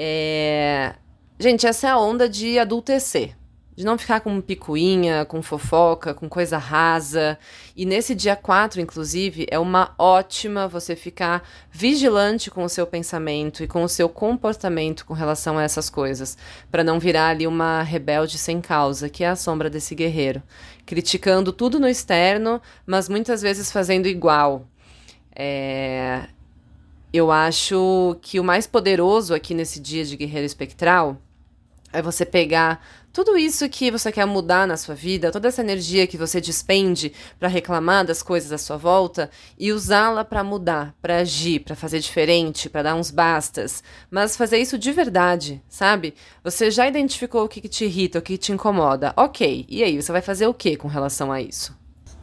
É... 0.00 0.94
Gente, 1.40 1.66
essa 1.66 1.88
é 1.88 1.90
a 1.90 1.98
onda 1.98 2.28
de 2.28 2.56
adultecer. 2.56 3.36
De 3.74 3.84
não 3.84 3.98
ficar 3.98 4.20
com 4.20 4.40
picuinha, 4.40 5.24
com 5.24 5.42
fofoca, 5.42 6.14
com 6.14 6.28
coisa 6.28 6.56
rasa. 6.56 7.38
E 7.76 7.84
nesse 7.84 8.14
dia 8.14 8.36
4, 8.36 8.80
inclusive, 8.80 9.46
é 9.50 9.58
uma 9.58 9.94
ótima 9.98 10.68
você 10.68 10.94
ficar 10.94 11.48
vigilante 11.70 12.50
com 12.50 12.64
o 12.64 12.68
seu 12.68 12.86
pensamento 12.86 13.62
e 13.62 13.68
com 13.68 13.82
o 13.82 13.88
seu 13.88 14.08
comportamento 14.08 15.04
com 15.04 15.14
relação 15.14 15.58
a 15.58 15.62
essas 15.64 15.90
coisas. 15.90 16.36
para 16.70 16.84
não 16.84 17.00
virar 17.00 17.28
ali 17.28 17.46
uma 17.46 17.82
rebelde 17.82 18.38
sem 18.38 18.60
causa, 18.60 19.08
que 19.08 19.24
é 19.24 19.28
a 19.28 19.36
sombra 19.36 19.68
desse 19.68 19.94
guerreiro. 19.96 20.42
Criticando 20.86 21.52
tudo 21.52 21.80
no 21.80 21.88
externo, 21.88 22.60
mas 22.86 23.08
muitas 23.08 23.42
vezes 23.42 23.70
fazendo 23.70 24.06
igual. 24.06 24.66
É, 25.34 26.28
eu 27.12 27.30
acho 27.30 28.16
que 28.20 28.38
o 28.38 28.44
mais 28.44 28.66
poderoso 28.66 29.34
aqui 29.34 29.54
nesse 29.54 29.80
dia 29.80 30.04
de 30.04 30.16
Guerreiro 30.16 30.46
Espectral 30.46 31.16
é 31.92 32.02
você 32.02 32.26
pegar 32.26 32.84
tudo 33.12 33.36
isso 33.36 33.68
que 33.68 33.90
você 33.90 34.12
quer 34.12 34.26
mudar 34.26 34.66
na 34.66 34.76
sua 34.76 34.94
vida, 34.94 35.32
toda 35.32 35.48
essa 35.48 35.62
energia 35.62 36.06
que 36.06 36.16
você 36.16 36.40
despende 36.40 37.12
para 37.38 37.48
reclamar 37.48 38.06
das 38.06 38.22
coisas 38.22 38.52
à 38.52 38.58
sua 38.58 38.76
volta 38.76 39.28
e 39.58 39.72
usá-la 39.72 40.24
para 40.24 40.44
mudar, 40.44 40.94
para 41.02 41.18
agir, 41.18 41.60
para 41.60 41.74
fazer 41.74 41.98
diferente, 41.98 42.70
para 42.70 42.84
dar 42.84 42.94
uns 42.94 43.10
bastas, 43.10 43.82
mas 44.10 44.36
fazer 44.36 44.58
isso 44.58 44.78
de 44.78 44.92
verdade, 44.92 45.60
sabe? 45.68 46.14
Você 46.44 46.70
já 46.70 46.86
identificou 46.86 47.44
o 47.44 47.48
que, 47.48 47.60
que 47.60 47.68
te 47.68 47.86
irrita, 47.86 48.20
o 48.20 48.22
que 48.22 48.38
te 48.38 48.52
incomoda. 48.52 49.12
OK. 49.16 49.66
E 49.68 49.82
aí, 49.82 50.00
você 50.00 50.12
vai 50.12 50.22
fazer 50.22 50.46
o 50.46 50.54
que 50.54 50.76
com 50.76 50.86
relação 50.86 51.32
a 51.32 51.40
isso? 51.40 51.76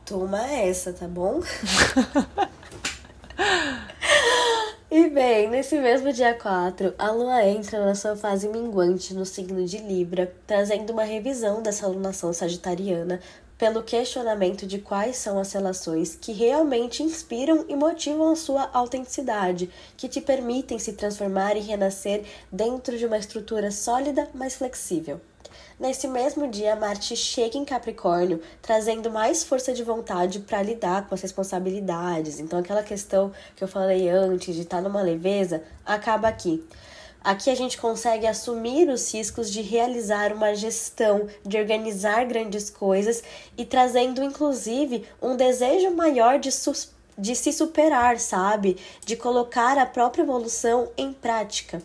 Toma 0.05 0.49
essa, 0.49 0.93
tá 0.93 1.07
bom? 1.07 1.41
E 4.97 5.09
bem, 5.09 5.49
nesse 5.49 5.77
mesmo 5.77 6.13
dia 6.13 6.33
4, 6.33 6.93
a 6.97 7.11
lua 7.11 7.45
entra 7.45 7.83
na 7.83 7.93
sua 7.93 8.15
fase 8.15 8.47
minguante 8.47 9.13
no 9.13 9.25
signo 9.25 9.65
de 9.65 9.77
Libra, 9.77 10.33
trazendo 10.47 10.93
uma 10.93 11.03
revisão 11.03 11.61
dessa 11.61 11.85
alunação 11.85 12.31
sagitariana 12.31 13.19
pelo 13.57 13.83
questionamento 13.83 14.65
de 14.65 14.79
quais 14.79 15.17
são 15.17 15.37
as 15.37 15.51
relações 15.51 16.15
que 16.15 16.31
realmente 16.31 17.03
inspiram 17.03 17.65
e 17.67 17.75
motivam 17.75 18.31
a 18.31 18.37
sua 18.37 18.69
autenticidade, 18.71 19.69
que 19.97 20.07
te 20.07 20.21
permitem 20.21 20.79
se 20.79 20.93
transformar 20.93 21.57
e 21.57 21.59
renascer 21.59 22.23
dentro 22.49 22.97
de 22.97 23.05
uma 23.05 23.17
estrutura 23.17 23.71
sólida, 23.71 24.29
mas 24.33 24.55
flexível. 24.55 25.19
Nesse 25.77 26.07
mesmo 26.07 26.47
dia, 26.47 26.73
Marte 26.73 27.17
chega 27.17 27.57
em 27.57 27.65
Capricórnio, 27.65 28.41
trazendo 28.61 29.11
mais 29.11 29.43
força 29.43 29.73
de 29.73 29.83
vontade 29.83 30.39
para 30.39 30.63
lidar 30.63 31.05
com 31.05 31.13
as 31.13 31.21
responsabilidades. 31.21 32.39
Então, 32.39 32.59
aquela 32.59 32.81
questão 32.81 33.33
que 33.57 33.63
eu 33.63 33.67
falei 33.67 34.07
antes 34.07 34.55
de 34.55 34.61
estar 34.61 34.77
tá 34.77 34.83
numa 34.83 35.01
leveza 35.01 35.61
acaba 35.85 36.29
aqui. 36.29 36.63
Aqui 37.21 37.49
a 37.49 37.55
gente 37.55 37.77
consegue 37.77 38.25
assumir 38.25 38.87
os 38.87 39.13
riscos 39.13 39.51
de 39.51 39.61
realizar 39.61 40.31
uma 40.31 40.55
gestão, 40.55 41.27
de 41.43 41.57
organizar 41.57 42.23
grandes 42.25 42.69
coisas 42.69 43.21
e 43.57 43.65
trazendo 43.65 44.23
inclusive 44.23 45.05
um 45.21 45.35
desejo 45.35 45.89
maior 45.91 46.39
de, 46.39 46.51
de 47.17 47.35
se 47.35 47.51
superar, 47.51 48.17
sabe? 48.19 48.77
De 49.03 49.17
colocar 49.17 49.77
a 49.77 49.85
própria 49.85 50.21
evolução 50.21 50.89
em 50.95 51.11
prática. 51.11 51.81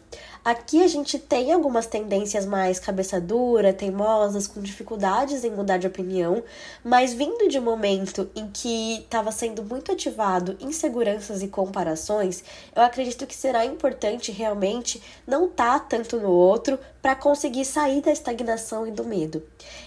Aqui 0.50 0.82
a 0.82 0.88
gente 0.88 1.16
tem 1.16 1.52
algumas 1.52 1.86
tendências 1.86 2.44
mais 2.44 2.80
cabeça 2.80 3.20
dura, 3.20 3.72
teimosas, 3.72 4.48
com 4.48 4.60
dificuldades 4.60 5.44
em 5.44 5.50
mudar 5.52 5.76
de 5.76 5.86
opinião, 5.86 6.42
mas 6.82 7.14
vindo 7.14 7.46
de 7.46 7.56
um 7.60 7.62
momento 7.62 8.28
em 8.34 8.48
que 8.48 8.98
estava 8.98 9.30
sendo 9.30 9.62
muito 9.62 9.92
ativado 9.92 10.56
inseguranças 10.58 11.40
e 11.40 11.46
comparações, 11.46 12.42
eu 12.74 12.82
acredito 12.82 13.28
que 13.28 13.36
será 13.36 13.64
importante 13.64 14.32
realmente 14.32 15.00
não 15.24 15.44
estar 15.44 15.78
tá 15.78 15.86
tanto 15.88 16.16
no 16.16 16.32
outro 16.32 16.80
para 17.00 17.14
conseguir 17.14 17.64
sair 17.64 18.00
da 18.00 18.10
estagnação 18.10 18.84
e 18.84 18.90
do 18.90 19.04
medo. 19.04 19.42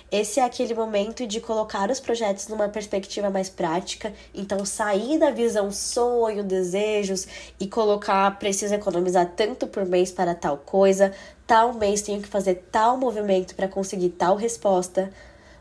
Esse 0.09 0.39
é 0.39 0.43
aquele 0.43 0.73
momento 0.73 1.27
de 1.27 1.41
colocar 1.41 1.89
os 1.91 1.99
projetos 1.99 2.47
numa 2.47 2.69
perspectiva 2.69 3.29
mais 3.29 3.49
prática, 3.49 4.13
então 4.33 4.65
sair 4.65 5.19
da 5.19 5.29
visão 5.29 5.71
sonho, 5.71 6.43
desejos 6.43 7.27
e 7.59 7.67
colocar 7.67 8.39
preciso 8.39 8.73
economizar 8.73 9.29
tanto 9.35 9.67
por 9.67 9.85
mês 9.85 10.11
para 10.11 10.33
tal 10.33 10.52
coisa, 10.57 11.11
tal 11.45 11.73
mês 11.73 12.01
tenho 12.01 12.21
que 12.21 12.27
fazer 12.27 12.65
tal 12.71 12.97
movimento 12.97 13.55
para 13.55 13.67
conseguir 13.67 14.09
tal 14.09 14.35
resposta, 14.35 15.11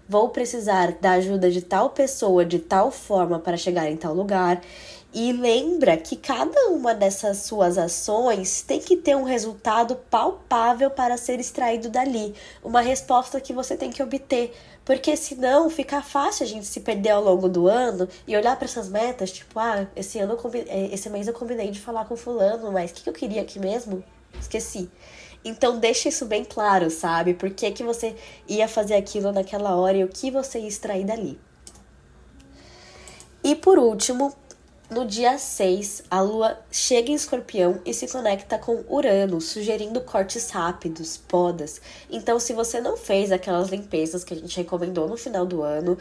vou 0.08 0.28
precisar 0.28 0.92
da 1.00 1.12
ajuda 1.12 1.50
de 1.50 1.62
tal 1.62 1.90
pessoa 1.90 2.44
de 2.44 2.58
tal 2.58 2.90
forma 2.90 3.38
para 3.38 3.56
chegar 3.56 3.90
em 3.90 3.96
tal 3.96 4.14
lugar. 4.14 4.60
E 5.14 5.30
lembra 5.30 5.94
que 5.98 6.16
cada 6.16 6.68
uma 6.68 6.94
dessas 6.94 7.38
suas 7.38 7.76
ações 7.76 8.62
tem 8.62 8.80
que 8.80 8.96
ter 8.96 9.14
um 9.14 9.24
resultado 9.24 9.94
palpável 10.10 10.90
para 10.90 11.18
ser 11.18 11.38
extraído 11.38 11.90
dali, 11.90 12.34
uma 12.64 12.80
resposta 12.80 13.38
que 13.38 13.52
você 13.52 13.76
tem 13.76 13.90
que 13.90 14.02
obter, 14.02 14.54
porque 14.86 15.14
senão 15.14 15.68
fica 15.68 16.00
fácil 16.00 16.44
a 16.44 16.48
gente 16.48 16.64
se 16.64 16.80
perder 16.80 17.10
ao 17.10 17.22
longo 17.22 17.46
do 17.46 17.68
ano 17.68 18.08
e 18.26 18.34
olhar 18.34 18.56
para 18.56 18.64
essas 18.64 18.88
metas, 18.88 19.30
tipo, 19.30 19.58
ah, 19.58 19.86
esse 19.94 20.18
ano 20.18 20.38
é, 20.66 20.86
esse 20.94 21.10
mês 21.10 21.28
eu 21.28 21.34
combinei 21.34 21.70
de 21.70 21.78
falar 21.78 22.06
com 22.06 22.16
fulano, 22.16 22.72
mas 22.72 22.90
o 22.90 22.94
que 22.94 23.08
eu 23.08 23.12
queria 23.12 23.42
aqui 23.42 23.58
mesmo? 23.58 24.02
Esqueci. 24.40 24.90
Então 25.44 25.78
deixa 25.78 26.08
isso 26.08 26.26
bem 26.26 26.44
claro, 26.44 26.90
sabe? 26.90 27.34
Por 27.34 27.50
que, 27.50 27.70
que 27.70 27.82
você 27.82 28.14
ia 28.48 28.68
fazer 28.68 28.94
aquilo 28.94 29.32
naquela 29.32 29.74
hora 29.76 29.96
e 29.96 30.04
o 30.04 30.08
que 30.08 30.30
você 30.30 30.60
ia 30.60 30.68
extrair 30.68 31.04
dali. 31.04 31.38
E 33.42 33.56
por 33.56 33.76
último, 33.76 34.32
no 34.88 35.04
dia 35.04 35.38
6, 35.38 36.04
a 36.10 36.20
Lua 36.20 36.60
chega 36.70 37.10
em 37.10 37.14
Escorpião 37.14 37.80
e 37.84 37.92
se 37.92 38.06
conecta 38.06 38.56
com 38.58 38.84
Urano, 38.88 39.40
sugerindo 39.40 40.00
cortes 40.02 40.50
rápidos, 40.50 41.16
podas. 41.16 41.80
Então, 42.08 42.38
se 42.38 42.52
você 42.52 42.80
não 42.80 42.96
fez 42.96 43.32
aquelas 43.32 43.68
limpezas 43.70 44.22
que 44.22 44.34
a 44.34 44.36
gente 44.36 44.56
recomendou 44.56 45.08
no 45.08 45.16
final 45.16 45.44
do 45.44 45.62
ano, 45.62 45.98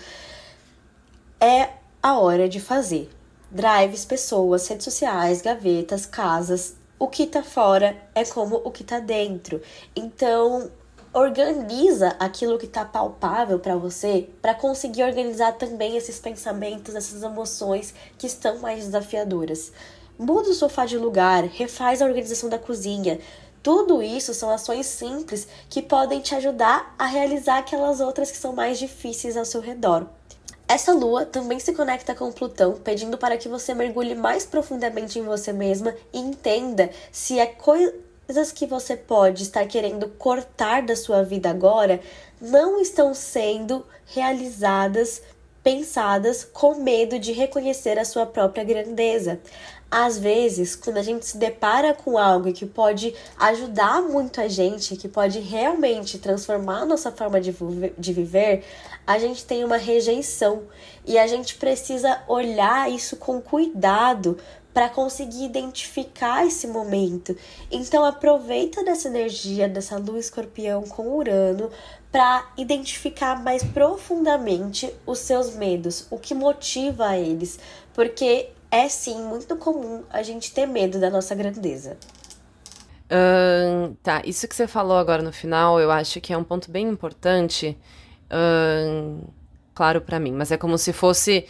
é 1.40 1.70
a 2.04 2.20
hora 2.20 2.48
de 2.48 2.60
fazer. 2.60 3.10
Drives, 3.50 4.06
pessoas, 4.06 4.68
redes 4.68 4.84
sociais, 4.84 5.42
gavetas, 5.42 6.06
casas, 6.06 6.76
o 7.02 7.08
que 7.08 7.26
tá 7.26 7.42
fora 7.42 7.98
é 8.14 8.24
como 8.24 8.58
o 8.58 8.70
que 8.70 8.84
tá 8.84 9.00
dentro. 9.00 9.60
Então, 9.96 10.70
organiza 11.12 12.16
aquilo 12.20 12.60
que 12.60 12.68
está 12.68 12.86
palpável 12.86 13.58
para 13.58 13.76
você 13.76 14.30
para 14.40 14.54
conseguir 14.54 15.02
organizar 15.02 15.54
também 15.54 15.98
esses 15.98 16.20
pensamentos, 16.20 16.94
essas 16.94 17.24
emoções 17.24 17.92
que 18.20 18.28
estão 18.28 18.60
mais 18.60 18.86
desafiadoras. 18.86 19.72
Muda 20.16 20.52
o 20.52 20.54
sofá 20.54 20.86
de 20.86 20.96
lugar, 20.96 21.44
refaz 21.46 22.04
a 22.04 22.06
organização 22.06 22.48
da 22.48 22.60
cozinha. 22.60 23.20
Tudo 23.64 24.04
isso 24.04 24.36
são 24.36 24.52
ações 24.52 24.86
simples 24.86 25.48
que 25.72 25.82
podem 25.82 26.22
te 26.22 26.36
ajudar 26.36 26.94
a 27.00 27.08
realizar 27.08 27.58
aquelas 27.58 28.00
outras 28.00 28.30
que 28.30 28.38
são 28.38 28.54
mais 28.54 28.78
difíceis 28.78 29.36
ao 29.36 29.44
seu 29.44 29.60
redor. 29.60 30.06
Essa 30.72 30.94
lua 30.94 31.26
também 31.26 31.60
se 31.60 31.74
conecta 31.74 32.16
com 32.16 32.32
Plutão, 32.32 32.76
pedindo 32.76 33.18
para 33.18 33.36
que 33.36 33.50
você 33.50 33.74
mergulhe 33.74 34.16
mais 34.16 34.46
profundamente 34.46 35.20
em 35.20 35.22
você 35.22 35.52
mesma 35.52 35.94
e 36.14 36.18
entenda 36.18 36.90
se 37.12 37.38
é 37.38 37.46
coisa 37.46 37.94
coisas 38.26 38.54
que 38.54 38.66
você 38.66 38.96
pode 38.96 39.44
estar 39.44 39.66
querendo 39.66 40.08
cortar 40.08 40.84
da 40.84 40.96
sua 40.96 41.22
vida 41.22 41.50
agora 41.50 42.00
não 42.40 42.80
estão 42.80 43.14
sendo 43.14 43.86
realizadas, 44.06 45.22
pensadas 45.62 46.46
com 46.46 46.76
medo 46.76 47.20
de 47.20 47.34
reconhecer 47.34 48.00
a 48.00 48.06
sua 48.06 48.26
própria 48.26 48.64
grandeza. 48.64 49.42
Às 49.92 50.18
vezes, 50.18 50.74
quando 50.74 50.96
a 50.96 51.04
gente 51.04 51.26
se 51.26 51.38
depara 51.38 51.94
com 51.94 52.18
algo 52.18 52.54
que 52.54 52.66
pode 52.66 53.14
ajudar 53.38 54.02
muito 54.02 54.40
a 54.40 54.48
gente, 54.48 54.96
que 54.96 55.10
pode 55.10 55.40
realmente 55.40 56.18
transformar 56.18 56.84
a 56.84 56.86
nossa 56.86 57.12
forma 57.12 57.42
de, 57.42 57.54
de 57.98 58.14
viver, 58.14 58.64
a 59.06 59.20
gente 59.20 59.44
tem 59.44 59.66
uma 59.66 59.76
rejeição 59.76 60.64
e 61.06 61.20
a 61.20 61.28
gente 61.28 61.56
precisa 61.56 62.24
olhar 62.30 62.90
isso 62.90 63.18
com 63.18 63.42
cuidado 63.42 64.38
para 64.74 64.88
conseguir 64.88 65.44
identificar 65.44 66.46
esse 66.46 66.68
momento. 66.68 67.36
Então 67.70 68.06
aproveita 68.06 68.86
dessa 68.86 69.10
energia 69.10 69.68
dessa 69.68 69.98
lua 69.98 70.20
escorpião 70.20 70.84
com 70.84 71.18
Urano 71.18 71.70
para 72.10 72.50
identificar 72.58 73.44
mais 73.44 73.62
profundamente 73.62 74.94
os 75.06 75.20
seus 75.20 75.54
medos, 75.54 76.08
o 76.10 76.18
que 76.18 76.34
motiva 76.34 77.18
eles, 77.18 77.60
porque 77.94 78.50
é 78.72 78.88
sim 78.88 79.22
muito 79.22 79.56
comum 79.58 80.04
a 80.10 80.24
gente 80.24 80.54
ter 80.54 80.66
medo 80.66 81.00
da 81.00 81.10
nossa 81.10 81.36
grandeza. 81.36 81.98
Tá, 84.02 84.22
isso 84.26 84.48
que 84.48 84.56
você 84.56 84.68
falou 84.68 84.96
agora 84.98 85.22
no 85.22 85.34
final, 85.34 85.80
eu 85.80 85.92
acho 85.92 86.22
que 86.22 86.32
é 86.32 86.38
um 86.38 86.46
ponto 86.46 86.72
bem 86.72 86.88
importante, 86.88 87.78
claro 89.74 90.00
pra 90.00 90.18
mim, 90.20 90.32
mas 90.32 90.50
é 90.50 90.58
como 90.58 90.78
se 90.78 90.94
fosse 90.94 91.46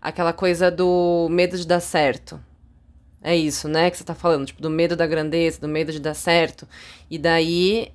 aquela 0.00 0.32
coisa 0.32 0.70
do 0.70 1.26
medo 1.28 1.58
de 1.58 1.66
dar 1.66 1.80
certo. 1.80 2.40
É 3.22 3.36
isso, 3.36 3.68
né, 3.68 3.90
que 3.90 3.98
você 3.98 4.04
tá 4.04 4.14
falando, 4.14 4.46
tipo, 4.46 4.62
do 4.62 4.70
medo 4.70 4.94
da 4.96 5.06
grandeza, 5.06 5.60
do 5.60 5.68
medo 5.68 5.90
de 5.92 6.00
dar 6.00 6.14
certo. 6.14 6.66
E 7.10 7.18
daí, 7.18 7.92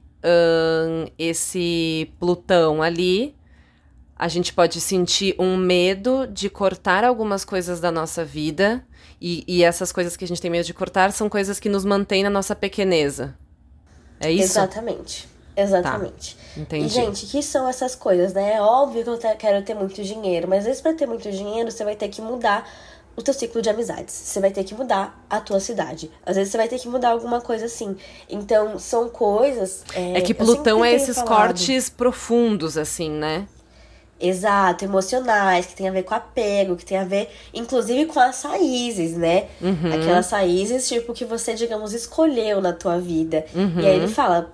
esse 1.17 2.11
Plutão 2.19 2.83
ali, 2.83 3.33
a 4.17 4.27
gente 4.27 4.53
pode 4.53 4.79
sentir 4.81 5.35
um 5.37 5.57
medo 5.57 6.25
de 6.27 6.49
cortar 6.49 7.03
algumas 7.03 7.43
coisas 7.45 7.79
da 7.79 7.91
nossa 7.91 8.23
vida. 8.23 8.85
E, 9.21 9.43
e 9.47 9.63
essas 9.63 9.91
coisas 9.91 10.15
que 10.17 10.25
a 10.25 10.27
gente 10.27 10.41
tem 10.41 10.51
medo 10.51 10.65
de 10.65 10.73
cortar 10.73 11.11
são 11.11 11.29
coisas 11.29 11.59
que 11.59 11.69
nos 11.69 11.85
mantêm 11.85 12.23
na 12.23 12.29
nossa 12.29 12.55
pequeneza. 12.55 13.35
É 14.19 14.31
isso? 14.31 14.43
Exatamente. 14.43 15.27
Exatamente. 15.57 16.37
Entendi. 16.57 16.85
E, 16.85 16.89
gente, 16.89 17.25
que 17.27 17.41
são 17.41 17.67
essas 17.67 17.95
coisas, 17.95 18.33
né? 18.33 18.55
É 18.55 18.61
óbvio 18.61 19.03
que 19.03 19.09
eu 19.09 19.17
te- 19.17 19.35
quero 19.35 19.63
ter 19.63 19.73
muito 19.73 20.03
dinheiro, 20.03 20.47
mas 20.49 20.59
às 20.59 20.65
vezes 20.65 20.81
pra 20.81 20.93
ter 20.93 21.05
muito 21.07 21.31
dinheiro, 21.31 21.71
você 21.71 21.83
vai 21.85 21.95
ter 21.95 22.09
que 22.09 22.21
mudar 22.21 22.69
o 23.15 23.21
teu 23.21 23.33
ciclo 23.33 23.61
de 23.61 23.69
amizades. 23.69 24.13
Você 24.13 24.41
vai 24.41 24.51
ter 24.51 24.65
que 24.65 24.75
mudar 24.75 25.25
a 25.29 25.39
tua 25.39 25.61
cidade. 25.61 26.11
Às 26.25 26.35
vezes 26.35 26.51
você 26.51 26.57
vai 26.57 26.67
ter 26.67 26.77
que 26.77 26.89
mudar 26.89 27.11
alguma 27.11 27.39
coisa 27.39 27.65
assim. 27.67 27.95
Então, 28.29 28.77
são 28.77 29.07
coisas. 29.07 29.83
É 29.93 30.19
que 30.21 30.33
eu 30.33 30.35
Plutão 30.35 30.83
é 30.83 30.93
esses 30.93 31.15
falado. 31.15 31.29
cortes 31.29 31.89
profundos, 31.89 32.77
assim, 32.77 33.09
né? 33.09 33.47
Exato, 34.19 34.85
emocionais, 34.85 35.65
que 35.65 35.75
tem 35.75 35.89
a 35.89 35.91
ver 35.91 36.03
com 36.03 36.15
apego, 36.15 36.75
que 36.77 36.85
tem 36.85 36.97
a 36.97 37.03
ver, 37.03 37.29
inclusive, 37.53 38.05
com 38.05 38.19
as 38.19 38.41
raízes, 38.43 39.17
né? 39.17 39.47
Uhum. 39.61 39.93
Aquelas 39.93 40.29
raízes, 40.31 40.87
tipo, 40.87 41.13
que 41.13 41.25
você, 41.25 41.53
digamos, 41.53 41.93
escolheu 41.93 42.61
na 42.61 42.71
tua 42.71 42.97
vida. 42.97 43.45
Uhum. 43.53 43.81
E 43.81 43.85
aí 43.85 43.95
ele 43.97 44.07
fala, 44.07 44.53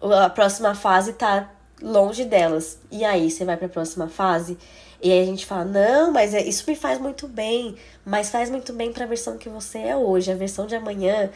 a 0.00 0.30
próxima 0.30 0.74
fase 0.74 1.14
tá 1.14 1.50
longe 1.82 2.24
delas. 2.24 2.78
E 2.90 3.04
aí, 3.04 3.28
você 3.30 3.44
vai 3.44 3.56
pra 3.56 3.68
próxima 3.68 4.06
fase? 4.08 4.56
E 5.02 5.10
aí 5.12 5.20
a 5.20 5.26
gente 5.26 5.44
fala, 5.44 5.64
não, 5.64 6.12
mas 6.12 6.32
é- 6.32 6.42
isso 6.42 6.64
me 6.68 6.76
faz 6.76 6.98
muito 7.00 7.26
bem. 7.28 7.74
Mas 8.04 8.30
faz 8.30 8.48
muito 8.48 8.72
bem 8.72 8.92
pra 8.92 9.04
versão 9.04 9.36
que 9.36 9.48
você 9.48 9.78
é 9.78 9.96
hoje. 9.96 10.30
A 10.30 10.34
versão 10.36 10.66
de 10.66 10.74
amanhã 10.76 11.28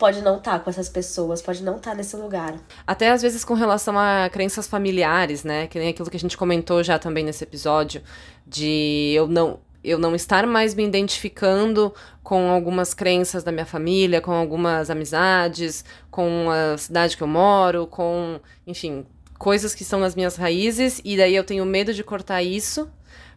pode 0.00 0.22
não 0.22 0.38
estar 0.38 0.58
com 0.60 0.70
essas 0.70 0.88
pessoas, 0.88 1.42
pode 1.42 1.62
não 1.62 1.76
estar 1.76 1.94
nesse 1.94 2.16
lugar. 2.16 2.54
Até 2.86 3.10
às 3.10 3.20
vezes 3.20 3.44
com 3.44 3.52
relação 3.52 3.96
a 3.98 4.30
crenças 4.32 4.66
familiares, 4.66 5.44
né? 5.44 5.66
Que 5.66 5.78
nem 5.78 5.90
aquilo 5.90 6.10
que 6.10 6.16
a 6.16 6.20
gente 6.20 6.38
comentou 6.38 6.82
já 6.82 6.98
também 6.98 7.22
nesse 7.22 7.44
episódio, 7.44 8.02
de 8.46 9.12
eu 9.14 9.28
não, 9.28 9.60
eu 9.84 9.98
não 9.98 10.14
estar 10.14 10.46
mais 10.46 10.74
me 10.74 10.84
identificando 10.84 11.94
com 12.22 12.50
algumas 12.50 12.94
crenças 12.94 13.44
da 13.44 13.52
minha 13.52 13.66
família, 13.66 14.22
com 14.22 14.32
algumas 14.32 14.88
amizades, 14.88 15.84
com 16.10 16.48
a 16.50 16.78
cidade 16.78 17.14
que 17.14 17.22
eu 17.22 17.28
moro, 17.28 17.86
com, 17.86 18.40
enfim, 18.66 19.04
coisas 19.38 19.74
que 19.74 19.84
são 19.84 20.00
nas 20.00 20.16
minhas 20.16 20.36
raízes, 20.36 21.02
e 21.04 21.14
daí 21.14 21.36
eu 21.36 21.44
tenho 21.44 21.66
medo 21.66 21.92
de 21.92 22.02
cortar 22.02 22.42
isso, 22.42 22.90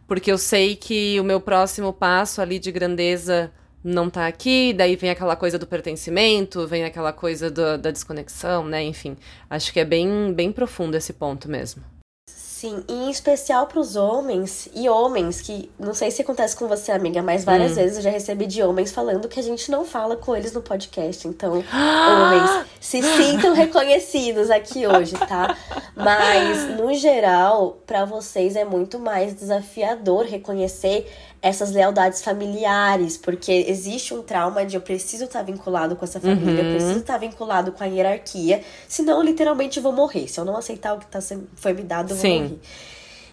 porque 0.06 0.32
eu 0.32 0.38
sei 0.38 0.76
que 0.76 1.20
o 1.20 1.24
meu 1.24 1.40
próximo 1.40 1.92
passo 1.92 2.40
ali 2.40 2.58
de 2.58 2.72
grandeza 2.72 3.52
não 3.84 4.08
tá 4.08 4.26
aqui, 4.26 4.72
daí 4.72 4.96
vem 4.96 5.10
aquela 5.10 5.36
coisa 5.36 5.58
do 5.58 5.66
pertencimento, 5.66 6.66
vem 6.66 6.84
aquela 6.84 7.12
coisa 7.12 7.50
do- 7.50 7.76
da 7.78 7.90
desconexão, 7.90 8.64
né? 8.64 8.82
Enfim, 8.82 9.16
acho 9.50 9.72
que 9.72 9.78
é 9.80 9.84
bem, 9.84 10.32
bem 10.32 10.50
profundo 10.50 10.96
esse 10.96 11.12
ponto 11.12 11.48
mesmo. 11.50 11.82
Sim, 12.26 12.82
e 12.88 12.92
em 12.94 13.10
especial 13.10 13.66
pros 13.66 13.94
homens 13.94 14.70
e 14.74 14.88
homens 14.88 15.42
que 15.42 15.70
não 15.78 15.92
sei 15.92 16.10
se 16.10 16.22
acontece 16.22 16.56
com 16.56 16.66
você, 16.66 16.92
amiga, 16.92 17.22
mas 17.22 17.44
várias 17.44 17.72
Hum. 17.72 17.74
vezes 17.74 17.96
eu 17.98 18.02
já 18.04 18.08
recebi 18.10 18.46
de 18.46 18.62
homens 18.62 18.90
falando 18.90 19.28
que 19.28 19.38
a 19.38 19.42
gente 19.42 19.70
não 19.70 19.84
fala 19.84 20.16
com 20.16 20.34
eles 20.34 20.54
no 20.54 20.62
podcast. 20.62 21.28
Então, 21.28 21.52
homens, 21.68 22.66
se 22.80 23.02
sintam 23.02 23.52
reconhecidos 23.52 24.50
aqui 24.50 24.86
hoje, 24.86 25.12
tá? 25.28 25.54
Mas 25.94 26.70
no 26.80 26.94
geral, 26.94 27.76
pra 27.86 28.06
vocês 28.06 28.56
é 28.56 28.64
muito 28.64 28.98
mais 28.98 29.34
desafiador 29.34 30.24
reconhecer 30.24 31.12
essas 31.44 31.70
lealdades 31.72 32.22
familiares, 32.22 33.18
porque 33.18 33.66
existe 33.68 34.14
um 34.14 34.22
trauma 34.22 34.64
de 34.64 34.76
eu 34.76 34.80
preciso 34.80 35.24
estar 35.24 35.42
vinculado 35.42 35.94
com 35.94 36.02
essa 36.04 36.18
família, 36.18 36.62
eu 36.62 36.64
Uhum. 36.64 36.70
preciso 36.70 36.98
estar 37.00 37.18
vinculado 37.18 37.70
com 37.72 37.84
a 37.84 37.86
hierarquia, 37.86 38.62
senão 38.88 39.18
eu 39.18 39.22
literalmente 39.22 39.78
vou 39.78 39.92
morrer. 39.92 40.26
Se 40.26 40.40
eu 40.40 40.44
não 40.46 40.56
aceitar 40.56 40.94
o 40.94 40.98
que 40.98 41.06
tá 41.06 41.20
sendo, 41.20 41.46
foi 41.54 41.74
me 41.74 41.82
dado, 41.82 42.12
eu 42.12 42.16
vou 42.16 42.24
morrer. 42.40 42.58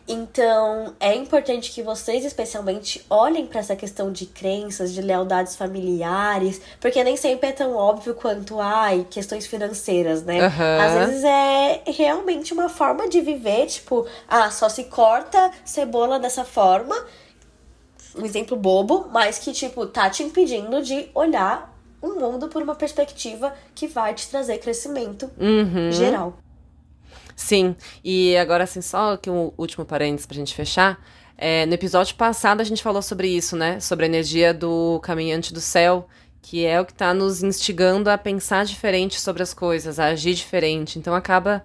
Então, 0.07 0.93
é 0.99 1.15
importante 1.15 1.71
que 1.71 1.81
vocês, 1.81 2.25
especialmente, 2.25 3.05
olhem 3.09 3.45
para 3.45 3.59
essa 3.61 3.75
questão 3.77 4.11
de 4.11 4.25
crenças, 4.25 4.91
de 4.91 5.01
lealdades 5.01 5.55
familiares, 5.55 6.59
porque 6.81 7.01
nem 7.03 7.15
sempre 7.15 7.49
é 7.49 7.51
tão 7.53 7.75
óbvio 7.75 8.13
quanto, 8.15 8.59
ai, 8.59 9.05
questões 9.09 9.45
financeiras, 9.47 10.23
né? 10.23 10.41
Aham. 10.41 10.77
Às 10.81 10.93
vezes 11.07 11.23
é 11.23 11.81
realmente 11.87 12.51
uma 12.53 12.67
forma 12.67 13.07
de 13.07 13.21
viver, 13.21 13.67
tipo, 13.67 14.05
ah, 14.27 14.49
só 14.51 14.67
se 14.67 14.85
corta 14.85 15.49
cebola 15.63 16.19
dessa 16.19 16.43
forma, 16.43 16.95
um 18.15 18.25
exemplo 18.25 18.55
bobo, 18.57 19.07
mas 19.11 19.39
que, 19.39 19.51
tipo, 19.51 19.85
tá 19.85 20.09
te 20.09 20.23
impedindo 20.23 20.81
de 20.83 21.09
olhar 21.13 21.71
o 22.01 22.09
mundo 22.19 22.47
por 22.47 22.61
uma 22.63 22.75
perspectiva 22.75 23.53
que 23.75 23.87
vai 23.87 24.13
te 24.13 24.27
trazer 24.27 24.57
crescimento 24.57 25.29
Uhum. 25.39 25.91
geral. 25.91 26.37
Sim, 27.35 27.75
e 28.03 28.35
agora 28.37 28.63
assim, 28.65 28.81
só 28.81 29.17
que 29.17 29.29
um 29.29 29.51
último 29.57 29.85
parênteses 29.85 30.25
pra 30.25 30.35
gente 30.35 30.53
fechar. 30.53 30.99
É, 31.37 31.65
no 31.65 31.73
episódio 31.73 32.15
passado 32.15 32.61
a 32.61 32.63
gente 32.63 32.83
falou 32.83 33.01
sobre 33.01 33.27
isso, 33.27 33.55
né? 33.55 33.79
Sobre 33.79 34.05
a 34.05 34.07
energia 34.07 34.53
do 34.53 34.99
caminhante 35.01 35.51
do 35.53 35.59
céu, 35.61 36.07
que 36.41 36.65
é 36.65 36.79
o 36.79 36.85
que 36.85 36.93
tá 36.93 37.13
nos 37.13 37.41
instigando 37.41 38.09
a 38.09 38.17
pensar 38.17 38.65
diferente 38.65 39.19
sobre 39.19 39.41
as 39.41 39.53
coisas, 39.53 39.99
a 39.99 40.05
agir 40.07 40.33
diferente. 40.35 40.99
Então 40.99 41.15
acaba 41.15 41.63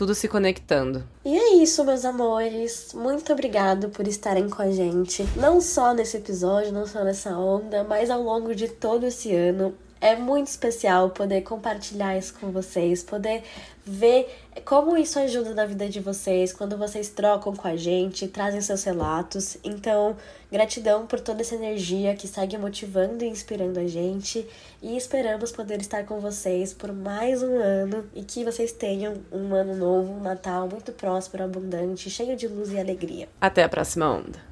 tudo 0.00 0.14
se 0.14 0.28
conectando. 0.28 1.04
E 1.22 1.36
é 1.36 1.56
isso, 1.56 1.84
meus 1.84 2.06
amores. 2.06 2.94
Muito 2.94 3.30
obrigado 3.34 3.90
por 3.90 4.08
estarem 4.08 4.48
com 4.48 4.62
a 4.62 4.70
gente. 4.70 5.28
Não 5.36 5.60
só 5.60 5.92
nesse 5.92 6.16
episódio, 6.16 6.72
não 6.72 6.86
só 6.86 7.04
nessa 7.04 7.36
onda, 7.36 7.84
mas 7.84 8.08
ao 8.08 8.22
longo 8.22 8.54
de 8.54 8.66
todo 8.66 9.04
esse 9.04 9.34
ano. 9.34 9.74
É 10.00 10.16
muito 10.16 10.46
especial 10.46 11.10
poder 11.10 11.42
compartilhar 11.42 12.16
isso 12.16 12.32
com 12.40 12.50
vocês, 12.50 13.02
poder 13.02 13.42
ver 13.90 14.28
como 14.64 14.96
isso 14.96 15.18
ajuda 15.18 15.52
na 15.52 15.66
vida 15.66 15.88
de 15.88 16.00
vocês, 16.00 16.52
quando 16.52 16.76
vocês 16.76 17.08
trocam 17.08 17.54
com 17.54 17.66
a 17.66 17.76
gente, 17.76 18.28
trazem 18.28 18.60
seus 18.60 18.84
relatos. 18.84 19.56
Então, 19.64 20.16
gratidão 20.50 21.06
por 21.06 21.18
toda 21.18 21.42
essa 21.42 21.56
energia 21.56 22.14
que 22.14 22.28
segue 22.28 22.56
motivando 22.56 23.24
e 23.24 23.28
inspirando 23.28 23.80
a 23.80 23.86
gente. 23.86 24.46
E 24.80 24.96
esperamos 24.96 25.50
poder 25.50 25.80
estar 25.80 26.04
com 26.04 26.20
vocês 26.20 26.72
por 26.72 26.92
mais 26.92 27.42
um 27.42 27.58
ano 27.58 28.08
e 28.14 28.22
que 28.22 28.44
vocês 28.44 28.72
tenham 28.72 29.14
um 29.32 29.54
ano 29.54 29.74
novo, 29.74 30.12
um 30.12 30.20
Natal 30.20 30.68
muito 30.68 30.92
próspero, 30.92 31.44
abundante, 31.44 32.08
cheio 32.08 32.36
de 32.36 32.46
luz 32.46 32.70
e 32.72 32.78
alegria. 32.78 33.28
Até 33.40 33.64
a 33.64 33.68
próxima 33.68 34.10
onda. 34.10 34.40